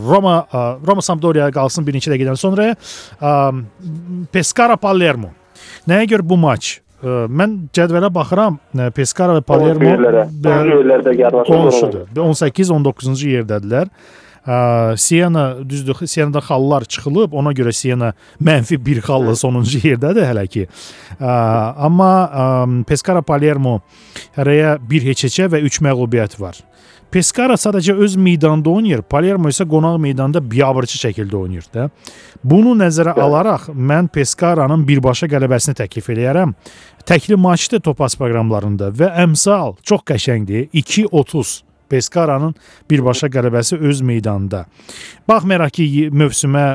Roma 0.08 0.46
Roma 0.86 1.02
Sampdoriya 1.02 1.50
qalsın 1.50 1.86
bir 1.86 1.96
neçə 1.96 2.12
dəqiqədən 2.12 2.36
sonra 2.38 2.74
Pescara 4.32 4.76
Palermo. 4.76 5.32
Nəyə 5.88 6.06
görə 6.12 6.28
bu 6.28 6.36
maç? 6.38 6.78
Mən 7.02 7.56
cədvələ 7.74 8.12
baxıram. 8.14 8.60
Pescara 8.94 9.38
və 9.38 9.42
Palermo 9.46 9.96
qonşudur. 11.48 12.06
18-19-cu 12.14 13.34
yerdədirlər. 13.38 13.90
Siena 14.96 15.68
düzdür, 15.68 16.06
Sienada 16.06 16.40
xallar 16.40 16.84
çıxılıb, 16.84 17.32
ona 17.36 17.52
görə 17.52 17.72
Siena 17.72 18.14
mənfi 18.40 18.78
1 18.80 19.02
xalla 19.04 19.34
sonuncu 19.36 19.82
yerdədir 19.84 20.24
hələ 20.24 20.46
ki. 20.48 20.64
Amma 21.20 22.12
Pescara 22.88 23.20
Palermo 23.22 23.82
hərəyə 24.38 24.78
1 24.88 25.10
heç-heçə 25.10 25.50
və 25.52 25.60
3 25.68 25.82
məğlubiyyət 25.84 26.38
var. 26.40 26.56
Pescara 27.12 27.56
sadəcə 27.56 27.94
öz 27.96 28.16
meydanında 28.20 28.70
oynayır, 28.70 29.02
Palermo 29.02 29.48
isə 29.48 29.64
qonaq 29.68 29.96
meydanda 30.00 30.42
biabırçı 30.44 30.98
şəkildə 31.06 31.36
oynayır 31.36 31.68
da. 31.74 31.86
Bunu 32.44 32.74
nəzərə 32.76 33.16
alaraq 33.20 33.70
mən 33.72 34.08
Pescaranın 34.12 34.84
birbaşa 34.88 35.28
qələbəsini 35.28 35.76
təklif 35.76 36.08
eləyərəm. 36.12 36.52
Təkli 37.08 37.36
maçdır 37.40 37.80
Topaz 37.84 38.16
proqramlarında 38.16 38.92
və 38.96 39.08
əmsal 39.24 39.78
çox 39.82 40.04
qəşəngdir. 40.08 40.68
2.30 40.72 41.67
Pescaranın 41.90 42.54
birbaşa 42.90 43.26
qələbəsi 43.26 43.78
öz 43.78 44.00
meydanında. 44.00 44.64
Baxmayaraq 45.28 45.70
ki, 45.80 45.86
mövsümə 46.12 46.66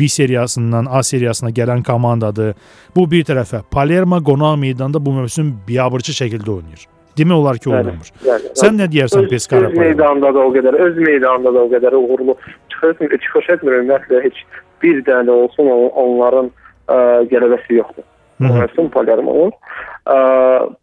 B 0.00 0.08
seriyasından 0.08 0.86
A 0.90 1.02
seriyasına 1.02 1.50
gələn 1.50 1.84
komandadır. 1.84 2.54
Bu 2.96 3.10
bir 3.10 3.24
tərəfə 3.24 3.62
Palermo 3.70 4.22
qonaq 4.22 4.58
meydanda 4.60 5.04
bu 5.06 5.12
mövsüm 5.12 5.54
biabırçı 5.68 6.12
şəkildə 6.12 6.50
oynayır. 6.50 6.86
Demək 7.18 7.34
olar 7.34 7.58
ki, 7.62 7.70
oynamır. 7.70 8.10
Yəni, 8.26 8.54
Sən 8.58 8.80
nə 8.80 8.88
deyərsən 8.90 9.28
Pescara? 9.30 9.70
Öz 9.70 9.78
meydanda 9.78 10.32
da 10.34 10.40
o 10.42 10.50
qədər, 10.54 10.78
öz 10.86 10.96
meydanda 10.98 11.54
da 11.54 11.62
o 11.62 11.70
qədər 11.70 11.94
uğurlu 11.94 12.34
çıxış, 12.72 13.20
çıxış 13.26 13.50
etmir 13.54 13.78
ümumiyyətlə 13.78 14.24
heç 14.24 14.40
bir 14.82 14.98
dənə 15.06 15.30
olsun 15.30 15.70
onların 15.70 16.50
ə, 16.50 16.96
qələbəsi 17.30 17.78
yoxdur. 17.78 18.06
Mövsüm 18.38 18.88
Palermo'nun. 18.88 19.52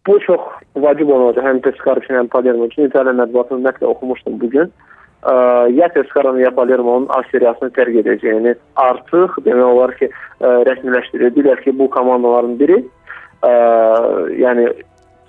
Bu 0.07 0.19
çox 0.19 0.41
vacib 0.75 1.09
olacaq 1.09 1.45
həm 1.45 1.59
Pescara 1.61 1.99
üçün, 1.99 2.15
həm 2.15 2.27
Palermo 2.27 2.65
üçün. 2.65 2.87
İtaliya 2.89 3.13
mətbuatını 3.13 3.59
ümumiyyətlə 3.59 3.85
oxumuşdum 3.85 4.39
bugün. 4.41 4.71
Ya 5.77 5.87
Pescara'nın 5.93 6.39
ya 6.39 6.51
Palermo'nun 6.55 7.07
A 7.09 7.21
seriyasını 7.31 7.69
tərk 7.75 7.99
edəcəyini 8.01 8.55
artıq 8.75 9.35
demək 9.45 9.67
olar 9.67 9.91
ki, 9.99 10.09
rəsmiləşdirdilər 10.41 11.61
ki, 11.61 11.75
bu 11.79 11.89
komandaların 11.93 12.55
biri 12.59 12.79
ə, 13.45 13.51
yəni 14.41 14.65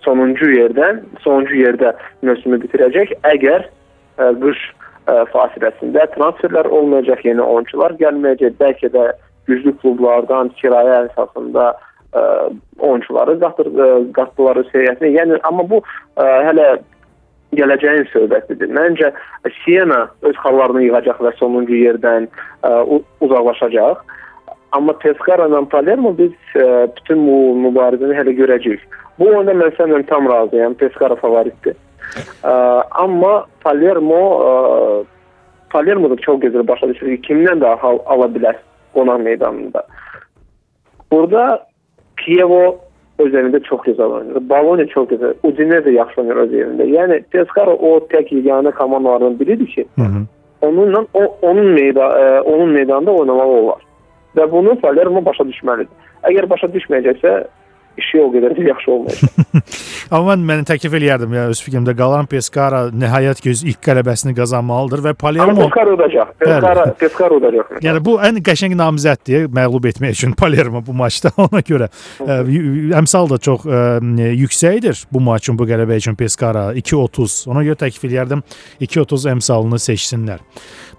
sonuncu 0.05 0.49
yerdən, 0.55 1.03
sonuncu 1.21 1.61
yerdə 1.61 1.93
mövsümü 2.23 2.63
bitirəcək. 2.65 3.13
Əgər 3.35 3.69
ə, 3.69 4.33
qış 4.41 4.65
ə, 5.13 5.27
fasiləsində 5.35 6.09
transferlər 6.17 6.73
olmayacaq, 6.73 7.27
yeni 7.29 7.45
oyunçular 7.45 7.93
gəlməyəcək, 8.01 8.57
bəlkə 8.63 8.93
də 8.97 9.11
güclü 9.51 9.77
klublardan 9.83 10.55
kirayə 10.57 11.03
əsasında 11.11 11.75
ə, 12.13 12.23
oyunçuları 12.79 13.39
qatır, 13.43 13.69
ə, 13.73 13.91
qatdılar 14.17 14.63
heyətinə. 14.73 15.13
Yəni 15.17 15.39
amma 15.49 15.67
bu 15.69 15.83
ə, 15.83 16.27
hələ 16.49 16.67
gələcəyin 17.57 18.09
söhbətidir. 18.13 18.73
Məncə 18.73 19.13
Siena 19.63 20.07
öz 20.25 20.37
xallarını 20.45 20.87
yığacaq 20.87 21.21
və 21.25 21.35
sonuncu 21.39 21.77
yerdən 21.77 22.29
ə, 22.65 22.75
uzaqlaşacaq. 23.25 24.03
Amma 24.73 24.97
Pescara 25.03 25.49
ilə 25.51 25.65
Palermo 25.73 26.15
biz 26.17 26.35
ə, 26.57 26.89
bütün 26.97 27.25
bu 27.29 27.39
mübarizəni 27.69 28.17
hələ 28.17 28.37
görəcəyik. 28.41 28.85
Bu 29.21 29.29
oyunda 29.29 29.57
mən 29.57 29.75
səndən 29.77 30.07
tam 30.09 30.29
razıyam. 30.31 30.77
Pescara 30.81 31.19
favoritdir. 31.21 31.77
Ə, 32.45 32.55
amma 33.05 33.35
Palermo 33.65 34.23
ə, 34.45 34.55
Palermo 35.73 36.11
da 36.13 36.17
çox 36.21 36.41
gözəl 36.41 36.67
başa 36.69 36.89
düşür 36.89 37.15
ki, 37.17 37.21
kimdən 37.29 37.61
daha 37.61 37.79
hal 37.81 38.01
ala 38.13 38.29
bilər 38.33 38.57
qonaq 38.93 39.21
meydanında. 39.25 39.85
Burada 41.13 41.67
Kievo 42.25 42.63
öz 43.23 43.35
evində 43.35 43.61
çox 43.69 43.85
gözəl 43.87 44.17
oynayır. 44.19 44.45
Bologna 44.51 44.87
çox 44.91 45.09
gözəl. 45.13 45.35
Udinese 45.47 45.91
yaxşı 45.91 46.21
oynayır 46.21 46.43
öz 46.45 46.53
evində. 46.61 46.89
Yəni 46.97 47.23
Pescara 47.35 47.75
o 47.75 47.95
tək 48.13 48.33
yeganə 48.35 48.73
komandalardan 48.79 49.39
biridir 49.41 49.67
ki, 49.67 49.87
Hı 49.99 50.03
-hı. 50.03 50.23
onunla 50.63 51.07
o 51.15 51.23
onun 51.43 51.67
meyda 51.67 52.01
ə, 52.01 52.41
onun 52.41 52.69
meydanında 52.69 53.11
oynamalı 53.11 53.53
olar. 53.63 53.83
Və 54.37 54.51
bunu 54.53 54.81
Palermo 54.81 55.25
başa 55.25 55.45
düşməlidir. 55.45 55.93
Əgər 56.23 56.49
başa 56.49 56.67
düşməyəcəksə 56.67 57.45
işi 57.99 58.21
o 58.23 58.29
qədər 58.35 58.57
də 58.57 58.69
yaxşı 58.69 58.93
olmayacaq. 58.93 59.29
Amma 60.13 60.35
mən 60.37 60.43
məni 60.45 60.65
təklif 60.69 60.93
eləyərdim 60.99 61.33
ya 61.33 61.47
öz 61.49 61.61
fikrimdə 61.65 61.95
qalan 61.97 62.27
Pescara 62.29 62.83
nəhayət 62.93 63.39
ki 63.41 63.53
öz 63.55 63.63
ilk 63.73 63.79
qələbəsini 63.87 64.35
qazanmalıdır 64.37 65.01
və 65.07 65.13
Amma 65.15 65.21
Palermo 65.23 65.65
Pescara 65.65 65.95
udacaq. 65.97 66.33
Pescara 66.43 66.85
Pescara 67.01 67.39
udacaq. 67.41 67.71
Yəni 67.87 68.03
bu 68.05 68.19
ən 68.21 68.41
qəşəng 68.45 68.75
namizəddir 68.77 69.47
məğlub 69.57 69.89
etmək 69.89 70.19
üçün 70.19 70.35
Palermo 70.43 70.83
bu 70.85 70.93
maçda 70.93 71.33
ona 71.41 71.63
görə. 71.65 71.89
Əmsal 73.01 73.31
da 73.33 73.39
çox 73.43 73.65
ə, 73.65 73.81
yüksəkdir 74.37 75.05
bu 75.13 75.21
maçın 75.25 75.57
bu 75.59 75.67
qələbə 75.71 75.97
üçün 76.03 76.15
Pescara 76.19 76.69
2.30. 76.77 77.49
Ona 77.53 77.65
görə 77.67 77.81
təklif 77.87 78.05
eləyərdim 78.11 78.45
2.30 78.85 79.29
əmsalını 79.37 79.81
seçsinlər. 79.81 80.45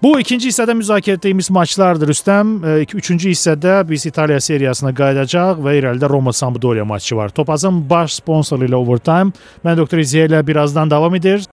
Bu 0.02 0.16
ikinci 0.20 0.50
hissədə 0.50 0.74
müzakirə 0.76 1.16
etdiyimiz 1.20 1.48
maçlardır 1.54 2.10
Rüstəm. 2.10 2.50
Ə, 2.66 2.74
iki- 2.84 2.98
Üçüncü 3.04 3.30
hissədə 3.30 3.78
biz 3.88 4.06
İtaliya 4.10 4.40
seriyasına 4.40 4.90
qayıdacaq 4.96 5.62
və 5.64 5.78
irəlidə 5.78 6.08
Roma 6.10 6.32
Sampdoria 6.32 6.84
maçı 6.84 7.16
var. 7.16 7.28
Topazın 7.36 7.82
baş 7.90 8.18
sponsoru 8.20 8.64
ilə 8.66 8.78
Overtime. 9.04 9.32
Mən 9.64 9.76
doktor 9.76 10.00
İziyə 10.00 10.28
ilə 10.28 10.40
birazdan 10.46 10.90
davam 10.90 11.14
edir. 11.14 11.44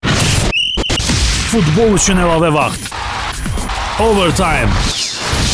Futbol 1.52 1.98
üçün 1.98 2.16
əlavə 2.22 2.52
vaxt. 2.54 2.88
Overtime. 4.00 4.72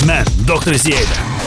Mən 0.06 0.30
Doktor 0.46 0.78
Ziyədə. 0.78 1.37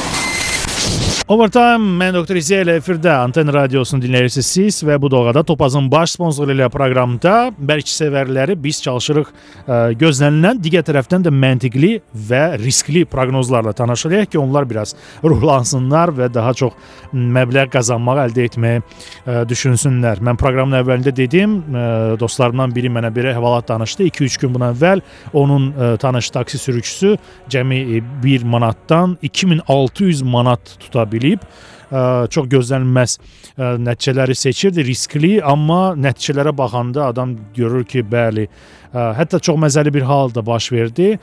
Overtime 1.32 1.94
mən 1.96 2.12
Doktor 2.12 2.36
İziyə 2.36 2.65
efirdə 2.74 3.12
Anten 3.13 3.48
radiosunu 3.56 4.04
dinləyirsiniz 4.04 4.48
siz 4.52 4.80
və 4.84 4.98
bu 5.00 5.08
doğada 5.13 5.46
Topazın 5.48 5.86
baş 5.91 6.17
sponsoru 6.17 6.52
ilə 6.52 6.65
proqramda 6.74 7.36
bərk 7.56 7.88
sevərləri 7.88 8.58
biz 8.60 8.82
çalışırıq 8.84 9.30
ə, 9.32 9.78
gözlənilən 10.02 10.60
digər 10.60 10.84
tərəfdən 10.89 11.24
də 11.24 11.32
məntiqli 11.32 11.91
və 12.28 12.41
riskli 12.60 13.06
proqnozlarla 13.08 13.72
tanışırıq 13.80 14.28
ki, 14.34 14.39
onlar 14.41 14.67
biraz 14.67 14.91
ruhlansınlar 15.24 16.12
və 16.17 16.28
daha 16.34 16.52
çox 16.63 16.76
məbləğ 17.13 17.70
qazanmaq 17.78 18.26
əldə 18.26 18.50
etməyi 18.50 18.82
ə, 18.82 19.46
düşünsünlər. 19.48 20.20
Mən 20.20 20.41
proqramın 20.41 20.82
əvvəlində 20.82 21.15
dedim, 21.15 21.56
ə, 21.63 21.86
dostlarımdan 22.20 22.76
biri 22.76 22.91
mənə 22.91 23.13
bir 23.15 23.30
əhvalat 23.32 23.72
danışdı. 23.72 24.10
2-3 24.12 24.39
gün 24.44 24.58
bundan 24.58 24.76
əvvəl 24.76 25.06
onun 25.32 25.72
ə, 25.72 25.94
tanış 26.04 26.34
taksi 26.36 26.60
sürücüsü 26.65 27.15
cəmi 27.56 27.82
1 28.28 28.48
manatdan 28.58 29.15
2600 29.32 30.28
manat 30.28 30.70
tuta 30.79 31.05
bilib 31.10 31.43
ə, 31.91 32.27
çox 32.31 32.47
gözlənilməz 32.51 33.17
ə, 33.17 33.73
nəticələri 33.84 34.38
seçirdi, 34.38 34.86
riskli, 34.88 35.34
amma 35.43 35.93
nəticələrə 35.99 36.53
baxanda 36.55 37.10
adam 37.12 37.36
görür 37.57 37.86
ki, 37.88 38.05
bəli, 38.12 38.47
hətta 38.93 39.39
çox 39.39 39.56
məzəli 39.60 39.93
bir 39.93 40.01
hal 40.01 40.34
da 40.36 40.45
baş 40.45 40.71
verdi. 40.71 41.17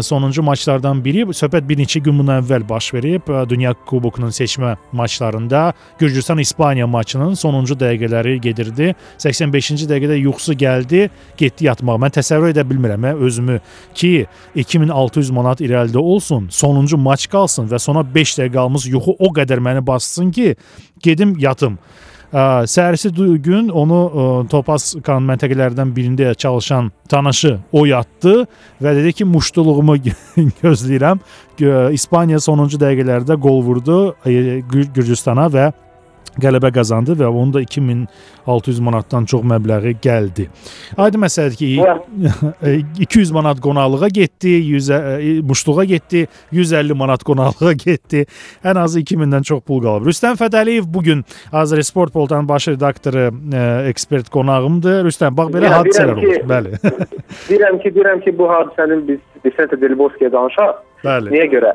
Sonuncu 0.00 0.42
maçlardan 0.42 1.00
biri 1.04 1.24
söhbət 1.34 1.66
bir 1.68 1.78
neçə 1.80 1.98
gün 2.04 2.20
bundan 2.20 2.44
əvvəl 2.44 2.62
baş 2.68 2.92
verib. 2.94 3.26
Ə, 3.26 3.42
Dünya 3.50 3.72
Kubokunun 3.74 4.30
seçmə 4.30 4.76
maçlarında 4.92 5.72
Gürcüstan-İspaniya 5.98 6.86
maçının 6.86 7.34
sonuncu 7.34 7.74
dəqiqələri 7.74 8.36
gedirdi. 8.40 8.94
85-ci 9.18 9.88
dəqiqədə 9.90 10.20
yuxusu 10.20 10.54
gəldi, 10.54 11.08
getdi 11.36 11.66
yatmağa. 11.66 11.98
Mən 12.06 12.14
təsəvvür 12.20 12.54
edə 12.54 12.62
bilmirəm 12.70 13.08
hə, 13.08 13.16
özümü 13.26 13.58
ki 13.98 14.12
2600 14.62 15.34
manat 15.34 15.60
irəlidə 15.60 15.98
olsun, 15.98 16.46
sonuncu 16.54 16.96
maç 16.96 17.26
qalsın 17.32 17.66
və 17.68 17.82
sona 17.82 18.06
5 18.14 18.38
dəqiqə 18.38 18.54
qalmış 18.54 18.86
yuxu 18.94 19.18
o 19.18 19.34
qədər 19.34 19.58
məni 19.58 19.82
bassın 19.86 20.30
ki, 20.30 20.54
gedim 21.02 21.34
yatım. 21.38 21.78
Səhərisi 22.34 23.12
gün 23.44 23.68
onu 23.70 23.98
ə, 24.10 24.24
Topaz 24.50 24.94
kan 25.06 25.22
məntəqələrdən 25.28 25.92
birində 25.94 26.32
çalışan 26.34 26.88
tanışı 27.08 27.52
oyatdı 27.72 28.32
və 28.82 28.94
dedi 28.98 29.12
ki, 29.20 29.24
muştuluğumu 29.30 29.94
gözləyirəm. 30.62 31.20
Gö- 31.60 31.92
İspaniya 31.94 32.40
sonuncu 32.42 32.80
dəqiqələrdə 32.82 33.38
qol 33.40 33.62
vurdu 33.62 33.98
Gür- 34.26 34.90
Gürcüstana 34.96 35.46
və 35.54 35.70
qələbə 36.40 36.70
qazandı 36.74 37.14
və 37.18 37.28
onun 37.28 37.52
da 37.54 37.62
2600 37.62 38.80
manatdan 38.84 39.26
çox 39.30 39.44
məbləği 39.46 39.94
gəldi. 40.02 40.48
Aydın 40.98 41.24
məsələdir 41.24 41.58
ki, 41.60 41.70
Və 41.84 42.74
200 43.04 43.32
manat 43.36 43.60
qonaqlığa 43.62 44.08
getdi, 44.14 44.54
100 44.74 44.90
ə, 44.90 45.00
muşluğa 45.46 45.84
getdi, 45.90 46.26
150 46.52 46.98
manat 46.98 47.24
qonaqlığa 47.26 47.72
getdi. 47.86 48.24
Ən 48.64 48.80
azı 48.80 49.02
2000-dən 49.04 49.46
çox 49.46 49.62
pul 49.66 49.82
qalıb. 49.84 50.08
Rüstəm 50.10 50.38
Fədəliyev 50.40 50.88
bu 50.94 51.02
gün 51.06 51.24
Azər 51.52 51.82
Sport 51.86 52.12
Portalının 52.12 52.48
baş 52.48 52.68
redaktoru, 52.74 53.28
ekspert 53.90 54.30
qonağımdır. 54.34 55.04
Rüstəm, 55.08 55.36
bax 55.36 55.52
belə 55.54 55.70
hadisələr 55.72 56.16
olur. 56.18 56.48
Bəli. 56.50 56.74
deyirəm 57.50 57.78
ki, 57.82 57.94
deyirəm 57.94 58.24
ki, 58.24 58.34
bu 58.38 58.50
hadisənin 58.50 59.06
biz 59.08 59.22
Vicente 59.44 59.80
Del 59.80 59.96
Bosque'yə 59.98 60.32
danışaq. 60.32 60.82
Bəli. 61.04 61.34
Niyə 61.34 61.48
görə? 61.52 61.74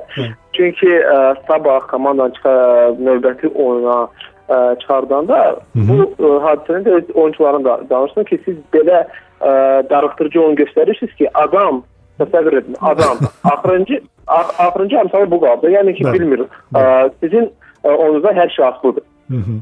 Çünki 0.57 0.89
ə, 0.89 1.17
sabah 1.47 1.83
komandanın 1.91 2.97
növbəti 3.05 3.51
oyuna 3.53 4.07
ə, 4.49 4.59
çıxardanda 4.81 5.39
bu 5.75 5.97
ə, 6.03 6.33
hadisəni 6.45 6.85
də 6.87 7.13
oyunçuların 7.13 7.65
da 7.65 7.79
danışsın 7.89 8.27
ki, 8.29 8.39
siz 8.45 8.57
belə 8.73 9.03
ə, 9.05 9.51
darıxdırıcı 9.89 10.41
oyun 10.41 10.57
göstərirsiniz 10.59 11.15
ki, 11.21 11.29
adam 11.33 11.83
təsəvvür 12.19 12.59
edin, 12.61 12.75
adam 12.81 13.17
axırıncı 13.53 14.01
ax- 14.27 14.55
axırıncı 14.67 15.01
əmsalı 15.03 15.31
bu 15.31 15.41
qaldı. 15.45 15.71
Yəni 15.77 15.95
ki, 15.97 16.07
bilmir. 16.13 16.45
Ə, 16.75 16.83
sizin 17.23 17.49
ə, 17.83 17.95
oyununuzda 17.95 18.35
hər 18.41 18.55
şey 18.55 18.65
asılıdır. 18.65 19.07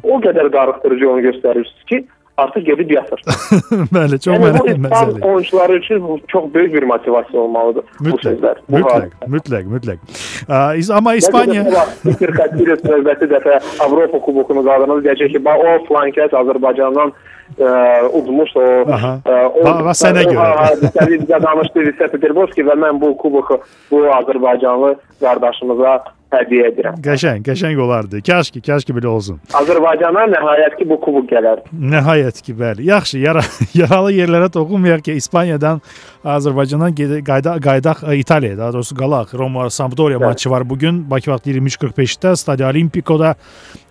O 0.03 0.21
qədər 0.23 0.47
darıxdırıcı 0.53 1.09
oyun 1.11 1.25
göstərirsiniz 1.31 1.85
ki, 1.91 2.05
artıq 2.37 2.65
gedib 2.65 2.91
yatır. 2.91 3.21
Bəli, 3.95 4.19
çox 4.19 4.33
Yəni 4.33 4.41
bu 4.41 4.47
mənə 4.47 4.73
İspan 4.73 4.83
məsələ. 4.85 5.21
oyunçuları 5.31 5.73
üçün 5.77 6.01
bu 6.07 6.19
çox 6.27 6.43
böyük 6.53 6.73
bir 6.73 6.83
motivasiya 6.83 7.41
olmalıdır 7.41 7.83
bu 7.99 8.03
Mütləq, 8.09 8.27
sözlər. 8.27 8.59
Bu 8.69 8.75
mütləq, 8.77 9.15
mütləq, 9.35 9.65
mütləq. 9.75 10.03
Ə, 10.49 10.59
İs- 10.81 10.91
Amma 10.97 11.15
İspaniya 11.15 11.63
Fikir 12.03 12.31
Katiris 12.37 12.83
növbəti 12.91 13.29
dəfə 13.33 13.57
Avropa 13.85 14.19
kubokunu 14.27 14.63
qazanır. 14.67 15.01
Deyəcək 15.07 15.33
ki, 15.37 15.41
bax 15.45 15.65
o 15.65 15.73
flankəs 15.89 16.35
Azərbaycandan 16.41 17.13
ə, 17.57 17.71
udmuş 18.19 18.53
o. 18.55 18.67
Aha. 18.97 19.13
ə, 19.25 19.39
o 19.49 19.63
Bax, 19.65 19.81
bax 19.89 20.03
sənə 20.05 20.25
o- 20.27 20.31
görə. 20.31 20.51
ha, 20.61 20.69
Bizə 20.83 21.07
bizə 21.15 21.41
danışdı 21.47 21.87
Vicente 21.89 22.21
Derboski 22.21 22.65
və 22.69 22.77
mən 22.85 23.01
bu 23.01 23.15
kuboku 23.17 23.59
bu 23.91 24.03
Azərbaycanlı 24.19 24.93
qardaşımıza 25.23 25.97
hədiyyə 26.39 26.67
edirəm. 26.71 26.99
qəşəng, 27.05 27.41
qəşəng 27.47 27.79
olardı. 27.85 28.21
Kaş 28.27 28.51
ki, 28.51 28.61
kaş 28.61 28.85
ki 28.85 28.93
belə 28.97 29.07
olsun. 29.11 29.39
Azərbaycana 29.53 30.25
nəhayət 30.33 30.77
ki 30.79 30.89
bu 30.89 30.99
kubok 31.01 31.29
gələr. 31.31 31.63
Nəhayət 31.73 32.41
ki, 32.45 32.53
bəli. 32.57 32.87
Yaxşı, 32.91 33.19
yara 33.23 33.41
yaralı 33.81 34.13
yerlərə 34.17 34.49
toxunmayaq 34.53 35.01
ki, 35.09 35.17
İspaniyadan 35.21 35.81
Azərbaycandan 36.27 36.91
gedə- 36.97 37.21
qayda 37.23 37.55
qaydaq 37.63 38.01
ə, 38.03 38.15
İtaliyaya, 38.19 38.57
daha 38.57 38.73
doğrusu 38.73 38.95
qalaq. 38.95 39.33
Roma 39.37 39.69
Sampdoria 39.69 40.17
Bəli. 40.17 40.25
maçı 40.25 40.49
var 40.51 40.69
bu 40.69 40.77
gün. 40.79 41.09
Bakı 41.09 41.31
vaxtı 41.31 41.49
23:45-də 41.51 42.35
Stadio 42.35 42.67
Olimpicoda 42.69 43.35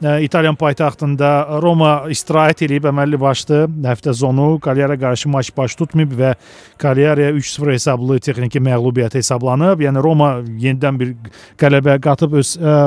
ə, 0.03 0.23
İtalyan 0.23 0.55
paytaxtında 0.57 1.61
Roma 1.63 2.05
istirahət 2.13 2.65
edib 2.67 2.85
əməlli 2.91 3.21
başlı 3.21 3.63
həftə 3.89 4.13
sonu 4.15 4.59
Cagliari 4.65 4.99
qarşı 5.01 5.29
maç 5.29 5.51
baş 5.57 5.75
tutmayıb 5.81 6.13
və 6.19 6.35
Cagliari 6.83 7.31
3-0 7.39 7.73
hesablı 7.73 8.19
texniki 8.21 8.61
məğlubiyyət 8.61 9.17
hesablanıb. 9.17 9.81
Yəni 9.81 10.03
Roma 10.05 10.31
yenidən 10.45 10.99
bir 11.01 11.15
qələbə 11.59 11.97
qatıb 12.05 12.36
öz 12.39 12.55
ə, 12.57 12.79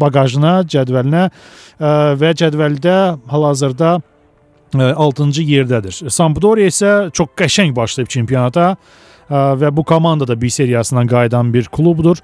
baqajına, 0.00 0.54
cədvəlinə 0.74 1.24
ə, 1.28 1.90
və 2.20 2.32
cədvəldə 2.42 2.96
hal-hazırda 3.32 3.98
6-cı 4.76 5.42
yerdədir. 5.48 5.96
Sampdoria 6.12 6.68
isə 6.68 6.94
çox 7.16 7.30
qəşəng 7.38 7.72
başlayıb 7.76 8.10
çempionata 8.12 8.74
və 9.28 9.68
bu 9.76 9.84
komanda 9.84 10.28
da 10.28 10.40
bir 10.40 10.48
seriyasından 10.48 11.06
qayıdan 11.06 11.54
bir 11.54 11.64
klubdur. 11.64 12.16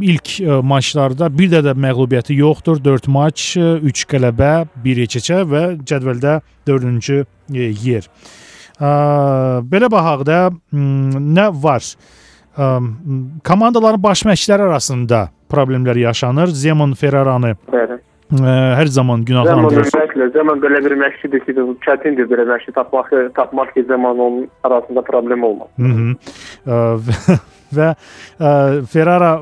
İlk 0.00 0.40
maçlarda 0.62 1.38
bir 1.38 1.50
də 1.50 1.62
də 1.66 1.74
məğlubiyyəti 1.74 2.34
yoxdur. 2.38 2.84
4 2.84 3.08
maç, 3.08 3.56
3 3.56 4.04
qələbə, 4.10 4.66
1 4.84 5.02
keçə 5.06 5.42
və 5.50 5.62
cədvəldə 5.82 6.40
4-cü 6.66 7.24
yer. 7.82 8.06
Ə, 8.78 8.90
Belə 9.66 9.90
baxaq 9.90 10.26
da 10.26 10.38
m, 10.50 11.34
nə 11.34 11.50
var? 11.62 11.82
Komandaların 12.56 14.02
baş 14.02 14.24
məşqçiləri 14.28 14.62
arasında 14.68 15.28
problemlər 15.52 15.98
yaşanır. 15.98 16.52
Zeman 16.52 16.92
Ferraranı 16.94 17.54
Bəli. 17.72 17.96
ə, 18.32 18.56
hər 18.78 18.90
zaman 18.92 19.24
günahlandırır. 19.24 19.88
ümumiyyətlə, 19.88 20.28
zaman 20.36 20.60
belə 20.60 20.82
bir 20.84 20.96
məşqçidir 21.00 21.44
ki, 21.46 21.56
çətindir 21.86 22.28
belə 22.28 22.46
məşqçi 22.52 22.74
tapmaq, 22.76 23.08
tapmaq 23.36 23.72
ki, 23.74 23.84
zaman 23.88 24.18
onun 24.18 24.48
arasında 24.64 25.02
problem 25.02 25.44
olmaz. 25.44 25.68
Hı 25.76 25.82
-hı. 25.82 26.14
Ə, 26.66 26.98
və- 27.08 27.40
və 27.72 27.88
ə, 28.40 28.86
Ferrara 28.86 29.34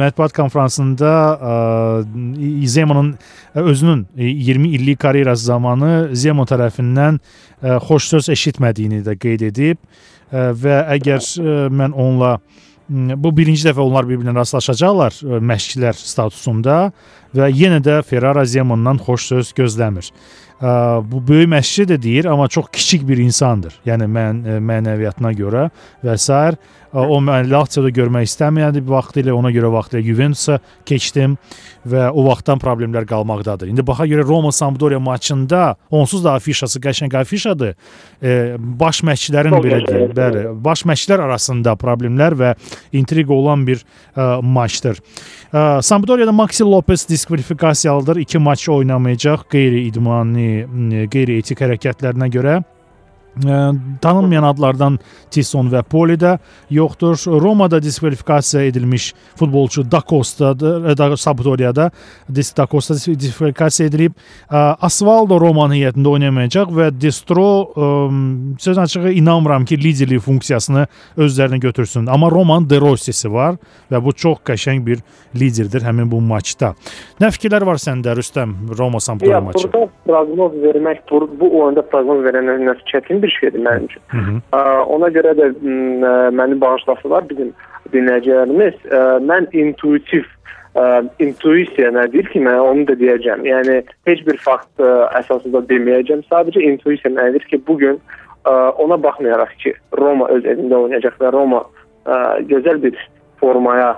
mətbuat 0.00 0.32
konfransında 0.36 1.12
ə, 1.42 2.66
Zemanın 2.66 3.14
özünün 3.54 4.06
20 4.16 4.68
illik 4.68 4.98
karyerası 5.00 5.44
zamanı 5.44 6.08
Zeman 6.12 6.46
tərəfindən 6.46 7.18
ə, 7.62 7.78
xoş 7.78 8.04
söz 8.04 8.28
eşitmədiyini 8.28 9.02
də 9.02 9.18
qeyd 9.18 9.40
edib 9.40 9.78
ə, 9.78 10.15
və 10.32 10.78
əgər 10.96 11.26
mən 11.70 11.92
onunla 11.92 12.38
bu 12.88 13.32
birinci 13.34 13.66
dəfə 13.66 13.82
onlar 13.82 14.06
bir-birinə 14.06 14.34
rastlaşacaqlar 14.36 15.16
məşqçilər 15.42 15.96
statusunda 15.98 16.76
və 17.34 17.48
yenə 17.50 17.80
də 17.82 18.00
Ferrara 18.06 18.44
Zemandan 18.46 19.00
xoş 19.02 19.26
söz 19.32 19.52
gözləmir 19.56 20.12
bu 21.10 21.20
böyük 21.28 21.50
məşqçi 21.52 21.84
də 21.84 22.02
deyir, 22.02 22.24
amma 22.24 22.48
çox 22.48 22.66
kiçik 22.72 23.08
bir 23.08 23.18
insandır. 23.18 23.74
Yəni 23.86 24.08
mən 24.08 24.40
mənəviyyatına 24.64 25.32
görə 25.36 25.68
və 26.04 26.16
s. 26.16 26.56
o 26.96 27.18
məni 27.20 27.50
Lazio-da 27.50 27.90
görmək 27.92 28.24
istəməyəndi 28.24 28.80
vaxtilə, 28.88 29.32
ona 29.36 29.50
görə 29.52 29.68
vaxtilə 29.68 30.00
Juventusa 30.06 30.60
keçdim 30.86 31.36
və 31.84 32.08
o 32.08 32.24
vaxtdan 32.24 32.58
problemlər 32.58 33.04
qalmaqdadır. 33.04 33.68
İndi 33.68 33.84
baxa 33.86 34.06
görə 34.06 34.24
Roma 34.24 34.52
Sampdoria 34.52 34.98
maçında 34.98 35.76
onsuz 35.90 36.24
da 36.24 36.32
afişası 36.32 36.80
qəşəng 36.80 37.16
afişadır. 37.20 37.74
Baş 38.20 39.02
məşqçilərin 39.04 39.56
belə 39.60 39.80
deyim, 39.86 40.12
bəli, 40.16 40.44
baş 40.64 40.84
məşqçilər 40.88 41.24
arasında 41.26 41.74
problemlər 41.80 42.36
və 42.38 42.52
intriqa 42.96 43.34
olan 43.34 43.66
bir 43.68 43.82
ə, 43.82 44.40
maçdır. 44.42 45.02
Ə, 45.52 45.82
Sampdoria'da 45.84 46.32
Maxi 46.32 46.64
Lopez 46.64 47.08
diskvalifikasiyalıdır. 47.08 48.22
2 48.24 48.38
maç 48.38 48.68
oynamayacaq 48.72 49.44
qeyri-idmani, 49.52 51.06
qeyri-etik 51.12 51.60
hərəkətlərinə 51.60 52.30
görə 52.32 52.62
tanınmayan 54.00 54.46
adlardan 54.48 54.98
Tisson 55.30 55.68
və 55.72 55.82
Poli 55.82 56.16
də 56.20 56.38
yoxdur. 56.70 57.16
Romada 57.40 57.82
diskvalifikasiya 57.82 58.62
edilmiş 58.64 59.14
futbolçu 59.36 59.90
Da 59.90 60.02
Costa'dır, 60.08 60.98
da 60.98 61.16
Sampdoria'da 61.16 61.90
Da 62.28 62.66
Costa 62.70 62.94
diskvalifikasiya 62.94 63.88
edilib. 63.88 64.12
Asvaldo 64.50 65.40
Roman 65.40 65.70
heyətində 65.70 66.08
oynamayacaq 66.08 66.72
və 66.72 66.90
Destro 67.00 67.72
söz 68.58 68.78
açığı 68.78 69.12
inanmıram 69.12 69.64
ki, 69.64 69.76
liderlik 69.78 70.20
funksiyasını 70.20 70.86
özlərinə 71.16 71.58
götürsün. 71.60 72.06
Amma 72.06 72.30
Roman 72.30 72.70
De 72.70 72.80
Rossi'si 72.80 73.32
var 73.32 73.56
və 73.92 74.04
bu 74.04 74.12
çox 74.12 74.38
qəşəng 74.46 74.86
bir 74.86 75.04
liderdir 75.36 75.84
həmin 75.84 76.10
bu 76.10 76.20
maçda. 76.20 76.72
Nə 77.20 77.30
fikirlər 77.34 77.66
var 77.66 77.76
səndə 77.82 78.16
Rüstəm 78.16 78.54
Roma 78.78 79.00
Sampdoria 79.00 79.40
maçı? 79.40 79.68
Burada 79.72 79.88
proqnoz 80.06 80.56
vermək, 80.62 81.04
bu, 81.10 81.20
bu 81.40 81.50
oyunda 81.60 81.82
proqnoz 81.82 82.24
verənlər 82.24 82.80
çətin 82.88 83.22
bir 83.26 83.34
şeydir 83.40 83.60
mənim 83.66 83.90
üçün. 83.90 84.02
Hı 84.14 84.22
-hı. 84.22 84.36
Ona 84.94 85.08
görə 85.18 85.34
də 85.40 85.50
məni 86.38 86.60
bağışlasınlar 86.60 87.28
bizim 87.30 87.52
dinləyicilərimiz. 87.92 88.76
Mən 89.30 89.50
intuitiv 89.52 90.24
intuisiya 91.18 91.90
nədir 91.96 92.26
ki, 92.32 92.40
mən 92.44 92.58
onu 92.60 92.86
da 92.88 92.94
deyəcəm. 93.02 93.44
Yəni 93.48 93.82
heç 94.06 94.26
bir 94.26 94.36
fakt 94.36 94.80
əsasında 95.20 95.64
deməyəcəm. 95.70 96.24
Sadəcə 96.30 96.60
intuisiya 96.70 97.14
nədir 97.14 97.46
ki, 97.50 97.60
bu 97.66 97.78
gün 97.78 98.00
ona 98.84 99.02
baxmayaraq 99.02 99.52
ki, 99.62 99.72
Roma 99.98 100.28
öz 100.28 100.44
evində 100.44 100.76
oynayacaq 100.84 101.16
və 101.20 101.32
Roma 101.32 101.62
gözəl 102.50 102.82
bir 102.82 103.08
formaya 103.40 103.96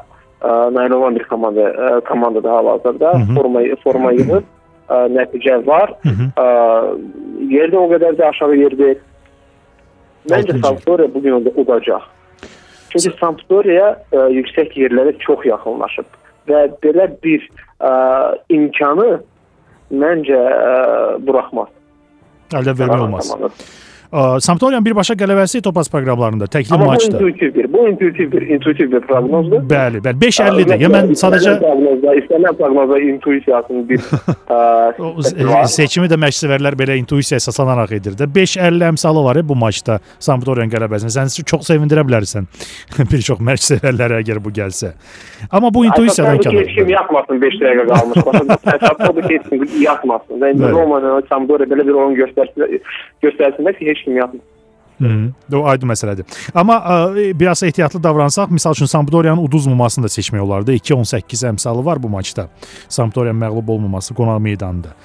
nail 0.76 0.90
olan 0.90 1.16
bir 1.16 1.24
komanda 1.24 2.00
komandadır 2.00 2.48
hal-hazırda. 2.48 3.12
Formayı 3.34 3.76
forma 3.84 4.12
yığır, 4.12 4.42
nəticə 4.88 5.66
var. 5.66 5.92
Hı 6.02 6.08
-hı. 6.08 6.26
Yerdə 7.56 7.76
o 7.76 7.86
qədər 7.92 8.12
də 8.18 8.24
aşağı 8.28 8.56
yer 8.56 8.72
deyil. 10.28 10.48
Bence 10.48 10.58
Sampdoria 10.58 11.14
bugün 11.14 11.32
orada 11.32 11.50
udacaq. 11.50 12.02
Çünki 12.90 13.18
Sampdoria 13.20 13.96
e, 14.12 14.16
yüksək 14.16 14.76
yerlərə 14.80 15.18
çox 15.18 15.44
yaxınlaşıb 15.46 16.06
və 16.48 16.62
belə 16.82 17.08
bir 17.24 17.44
e, 17.80 17.90
imkanı 18.48 19.20
məncə 19.92 20.40
e, 20.40 20.70
buraxmaz. 21.26 21.68
Əldə 22.56 22.78
vermək 22.78 23.04
olmaz. 23.04 23.34
Sampdoriyanın 24.12 24.84
birbaşa 24.84 25.14
qələbəsi 25.20 25.60
Topaz 25.62 25.90
proqramlarında 25.92 26.46
təkli 26.48 26.74
Amma 26.74 26.86
maçda. 26.86 27.16
Amma 27.16 27.20
bu 27.20 27.28
intuitivdir. 27.28 27.72
Bu 27.72 27.88
intuitivdir, 27.88 28.42
intuitiv 28.42 28.92
bir 28.92 29.00
proqnozdur. 29.00 29.66
Bəli, 29.68 30.00
bəli. 30.04 30.18
5.50-dir. 30.22 30.80
Ya 30.80 30.88
mən 30.88 31.12
sadəcə 31.12 31.58
proqnozda, 31.60 32.14
istənilən 32.22 32.56
proqnozda 32.56 33.00
intuisiyasının 33.04 33.88
bir 33.88 34.00
ə, 34.56 35.66
seçimi 35.68 36.08
də 36.08 36.16
məşqçilər 36.24 36.78
belə 36.80 36.96
intuisiya 37.02 37.36
əsaslanaraq 37.42 37.92
edir 37.98 38.16
də. 38.16 38.30
5.50 38.38 38.88
əmsalı 38.94 39.24
var 39.26 39.42
bu 39.48 39.58
maçda 39.60 39.98
Sampdoriyanın 40.24 40.72
qələbəsində. 40.72 41.12
Sən 41.12 41.44
çox 41.44 41.68
sevindirə 41.68 42.06
bilərsən 42.08 42.48
bir 43.12 43.26
çox 43.28 43.44
məşqçilərə 43.44 44.22
əgər 44.22 44.40
bu 44.40 44.54
gəlsə. 44.56 44.94
Amma 45.50 45.68
bu 45.74 45.84
intuisiyadan 45.90 46.40
kənar. 46.46 46.72
Kim 46.72 46.88
yatmasın 46.94 47.44
5 47.44 47.60
dəqiqə 47.60 47.86
qalmış. 47.92 48.24
Başa 48.64 49.12
heç 49.28 49.52
kim 49.52 49.68
yatmasın. 49.82 50.40
Yəni 50.48 50.72
Roma 50.72 51.20
Sampdoria 51.28 51.68
belə 51.68 51.84
bir 51.86 52.00
oyun 52.00 52.16
göstərsə 52.16 52.80
göstərsinlər 53.22 53.76
ki, 53.78 53.86
heç 53.90 53.97
kim 54.04 54.16
yatmır. 54.16 54.42
Hı. 54.98 55.32
O 55.54 55.62
aydın 55.70 55.92
məsələdir. 55.92 56.26
Amma 56.54 56.74
ə, 56.74 56.96
biraz 57.38 57.62
ehtiyatlı 57.62 58.02
davransaq, 58.02 58.50
misal 58.50 58.72
üçün 58.72 58.86
Sampdoriyanın 58.90 59.42
uduzmamasını 59.44 60.04
da 60.04 60.10
seçmək 60.10 60.40
olardı. 60.40 60.74
2-18 60.74 61.46
əmsalı 61.52 61.84
var 61.84 62.02
bu 62.02 62.08
maçda. 62.08 62.48
Sampdoriyanın 62.88 63.40
məğlub 63.40 63.70
olmaması 63.70 64.14
qonaq 64.14 64.40
meydanında. 64.42 64.96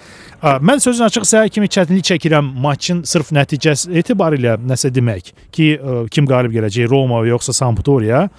Ə, 0.42 0.58
mən 0.66 0.82
sözün 0.82 1.06
açıq 1.06 1.30
səhər 1.30 1.54
kimi 1.54 1.70
çətinlik 1.70 2.10
çəkirəm 2.10 2.50
maçın 2.66 3.04
sırf 3.06 3.30
nəticəsi 3.38 3.94
etibarilə 4.02 4.58
nəsə 4.58 4.90
demək 4.96 5.30
ki, 5.52 5.70
ə, 5.78 6.02
kim 6.10 6.26
qalib 6.30 6.58
gələcək, 6.58 6.90
Roma 6.90 7.22
yoxsa 7.30 7.54
Sampdoria. 7.54 8.30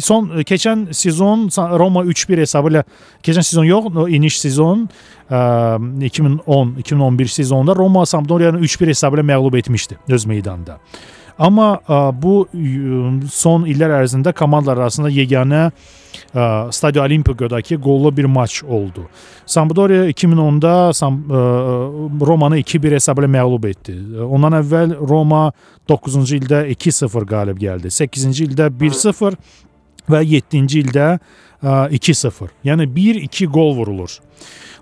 Son 0.00 0.30
keçən 0.48 0.86
sezon 0.96 1.48
Roma 1.78 2.04
3-1 2.04 2.40
hesabı 2.40 2.70
ilə 2.72 2.82
keçən 3.24 3.44
sezon 3.44 3.64
yox, 3.68 3.84
iniş 4.08 4.40
sezon 4.40 4.88
2010-2011 5.30 7.28
sezonunda 7.28 7.76
Roma 7.76 8.06
Sampdoriyanı 8.06 8.60
3-1 8.60 8.88
hesabı 8.94 9.16
ilə 9.16 9.26
məğlub 9.34 9.58
etmişdi 9.58 9.98
öz 10.08 10.24
meydanında. 10.24 10.78
Amma 11.38 11.80
bu 12.16 12.46
son 13.28 13.66
illər 13.68 13.92
ərzində 14.00 14.32
komandalar 14.32 14.86
arasında 14.86 15.10
yeganə 15.12 15.70
Stadio 16.72 17.02
Olimpikodakı 17.04 17.76
qollu 17.80 18.16
bir 18.16 18.24
maç 18.24 18.62
oldu. 18.64 19.04
Sampdoria 19.46 20.06
2010-da 20.08 20.90
Romanı 22.26 22.58
2-1 22.58 22.96
hesabı 22.96 23.20
ilə 23.24 23.30
məğlub 23.36 23.68
etdi. 23.68 23.96
Ondan 24.24 24.56
əvvəl 24.62 24.96
Roma 24.96 25.52
9-cu 25.88 26.24
ildə 26.40 26.62
2-0 26.72 27.28
qalib 27.28 27.60
gəldi. 27.60 27.92
8-ci 27.92 28.48
ildə 28.48 28.70
1-0 28.72 29.36
və 30.10 30.22
7-ci 30.22 30.82
ildə 30.84 31.08
2-0. 31.62 32.50
Yəni 32.66 32.86
1-2 32.94 33.48
qol 33.50 33.74
vurulur. 33.78 34.12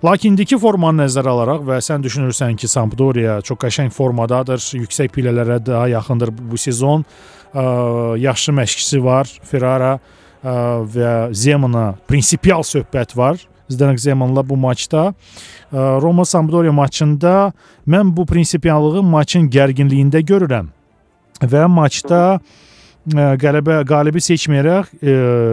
Lakin 0.04 0.34
indiki 0.34 0.58
formanı 0.60 1.04
nəzərə 1.04 1.30
alaraq 1.32 1.62
və 1.64 1.78
sən 1.80 2.02
düşünürsən 2.04 2.58
ki, 2.60 2.68
Sampdoria 2.68 3.38
çox 3.46 3.56
qəşəng 3.62 3.92
formadadır, 3.94 4.60
yüksək 4.82 5.08
pillələrə 5.14 5.60
daha 5.64 5.86
yaxındır 5.94 6.34
bu 6.34 6.58
sezon. 6.60 7.06
Yaxşı 8.20 8.52
məşqçisi 8.52 9.00
var, 9.04 9.30
Ferrara 9.48 9.94
və 10.44 11.32
Zemana 11.32 11.94
prinsipial 12.08 12.66
söhbət 12.66 13.16
var. 13.16 13.38
Zdenek 13.72 14.00
Zemanla 14.00 14.42
bu 14.44 14.58
maçda 14.60 15.14
Roma 15.72 16.24
Sampdoria 16.28 16.72
maçında 16.72 17.52
mən 17.88 18.10
bu 18.16 18.26
prinsipiallığı 18.28 19.02
maçın 19.02 19.48
gərginliyində 19.48 20.20
görürəm. 20.20 20.68
Və 21.40 21.64
maçda 21.70 22.40
qələbə 23.12 23.82
qalibi 23.88 24.20
seçməyərək 24.24 24.92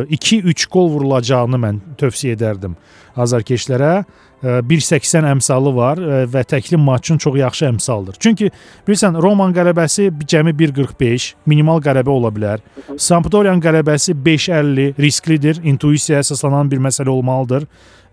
2-3 0.07 0.67
gol 0.71 0.91
vurulacağını 0.93 1.59
mən 1.59 1.79
tövsiyə 1.99 2.37
edərdim 2.37 2.75
azarkeşlərə. 3.19 4.03
1.80 4.41 5.27
əmsalı 5.35 5.71
var 5.75 5.99
və 6.31 6.41
təkli 6.49 6.79
maçın 6.81 7.19
çox 7.21 7.35
yaxşı 7.37 7.67
əmsaldır. 7.67 8.15
Çünki 8.17 8.47
bilirsən 8.87 9.19
Roman 9.21 9.53
qələbəsi 9.53 10.07
cəmi 10.25 10.55
1.45, 10.57 11.27
minimal 11.45 11.77
qələbə 11.85 12.09
ola 12.09 12.31
bilər. 12.33 12.63
Sampdoriyanın 12.97 13.61
qələbəsi 13.61 14.15
5.50 14.17 14.97
risklidir, 14.97 15.61
intuisiyaya 15.61 16.23
əsaslanan 16.25 16.71
bir 16.71 16.81
məsələ 16.81 17.13
olmalıdır. 17.13 17.67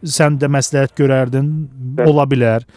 Sən 0.04 0.36
də 0.36 0.52
məsləhət 0.52 0.92
görərdin, 1.00 1.48
ola 2.04 2.28
bilər. 2.28 2.68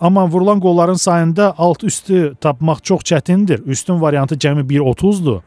Amma 0.00 0.26
vurulan 0.28 0.60
qolların 0.60 1.00
sayında 1.00 1.54
alt 1.58 1.84
üstü 1.84 2.34
tapmaq 2.40 2.84
çox 2.84 3.08
çətindir. 3.08 3.64
Üstün 3.64 4.00
variantı 4.00 4.36
cəmi 4.36 4.68
1.30-dur 4.68 5.40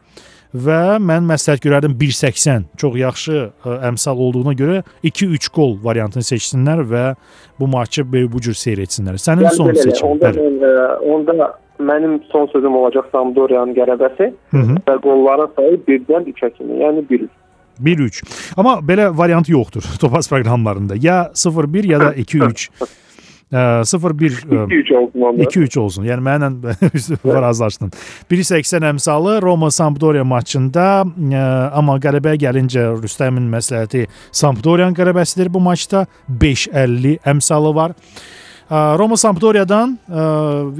və 0.54 0.80
mən 1.00 1.26
məsləhət 1.28 1.64
görərdim 1.64 1.96
1.80 2.00 2.68
çox 2.80 2.96
yaxşı 3.00 3.36
ə, 3.40 3.76
əmsal 3.88 4.20
olduğuna 4.26 4.54
görə 4.58 4.82
2-3 5.04 5.50
gol 5.54 5.76
variantını 5.82 6.26
seçsinlər 6.26 6.84
və 6.88 7.04
bu 7.60 7.68
maçı 7.72 8.04
bu 8.04 8.40
cür 8.40 8.56
seyr 8.58 8.82
etsinlər. 8.84 9.20
Sənin 9.20 9.48
yəni, 9.48 9.56
son 9.56 9.74
seçimin. 9.74 10.10
Onda, 10.10 10.32
mən, 10.36 10.58
ə, 10.68 10.86
onda 11.14 11.50
mənim 11.82 12.18
son 12.32 12.48
sözüm 12.52 12.76
olacaq 12.78 13.08
Sampdoriyanın 13.12 13.76
qələbəsi 13.76 14.32
və 14.52 14.98
qolların 15.04 15.54
sayı 15.56 15.78
1-dən 15.88 16.28
3-ə 16.34 16.52
kimi, 16.56 16.82
yəni 16.84 17.06
1 17.10 17.30
1-3. 17.82 18.22
Amma 18.60 18.76
belə 18.84 19.08
variant 19.16 19.48
yoxdur 19.48 19.82
Topaz 20.00 20.28
proqramlarında. 20.28 20.94
Ya 21.00 21.30
0-1 21.34 21.86
ya 21.86 22.00
da 22.00 22.14
2-3. 22.14 22.68
0-1 23.52 24.48
2-3 24.48 24.96
olsun 24.96 25.20
onda. 25.20 25.42
2-3 25.44 25.78
olsun. 25.78 26.04
Yəni 26.08 26.24
mənlə 26.24 27.16
var 27.24 27.42
azlaşdın. 27.50 27.90
1.80 28.30 28.86
əmsalı 28.92 29.40
Roma 29.42 29.70
Sampdoria 29.70 30.24
maçında 30.24 31.04
ə, 31.04 31.42
amma 31.76 31.98
qələbəyə 32.00 32.40
gəlincə 32.46 32.86
Rüstəmin 33.02 33.50
məsləhəti 33.52 34.06
Sampdoriyanın 34.32 34.96
qələbəsidir 34.96 35.52
bu 35.52 35.60
maçda. 35.60 36.06
5.50 36.30 37.18
əmsalı 37.34 37.74
var. 37.76 37.96
Ə, 38.70 38.96
Roma 39.00 39.20
Sampdoriyadan 39.20 39.98
ə, 40.08 40.24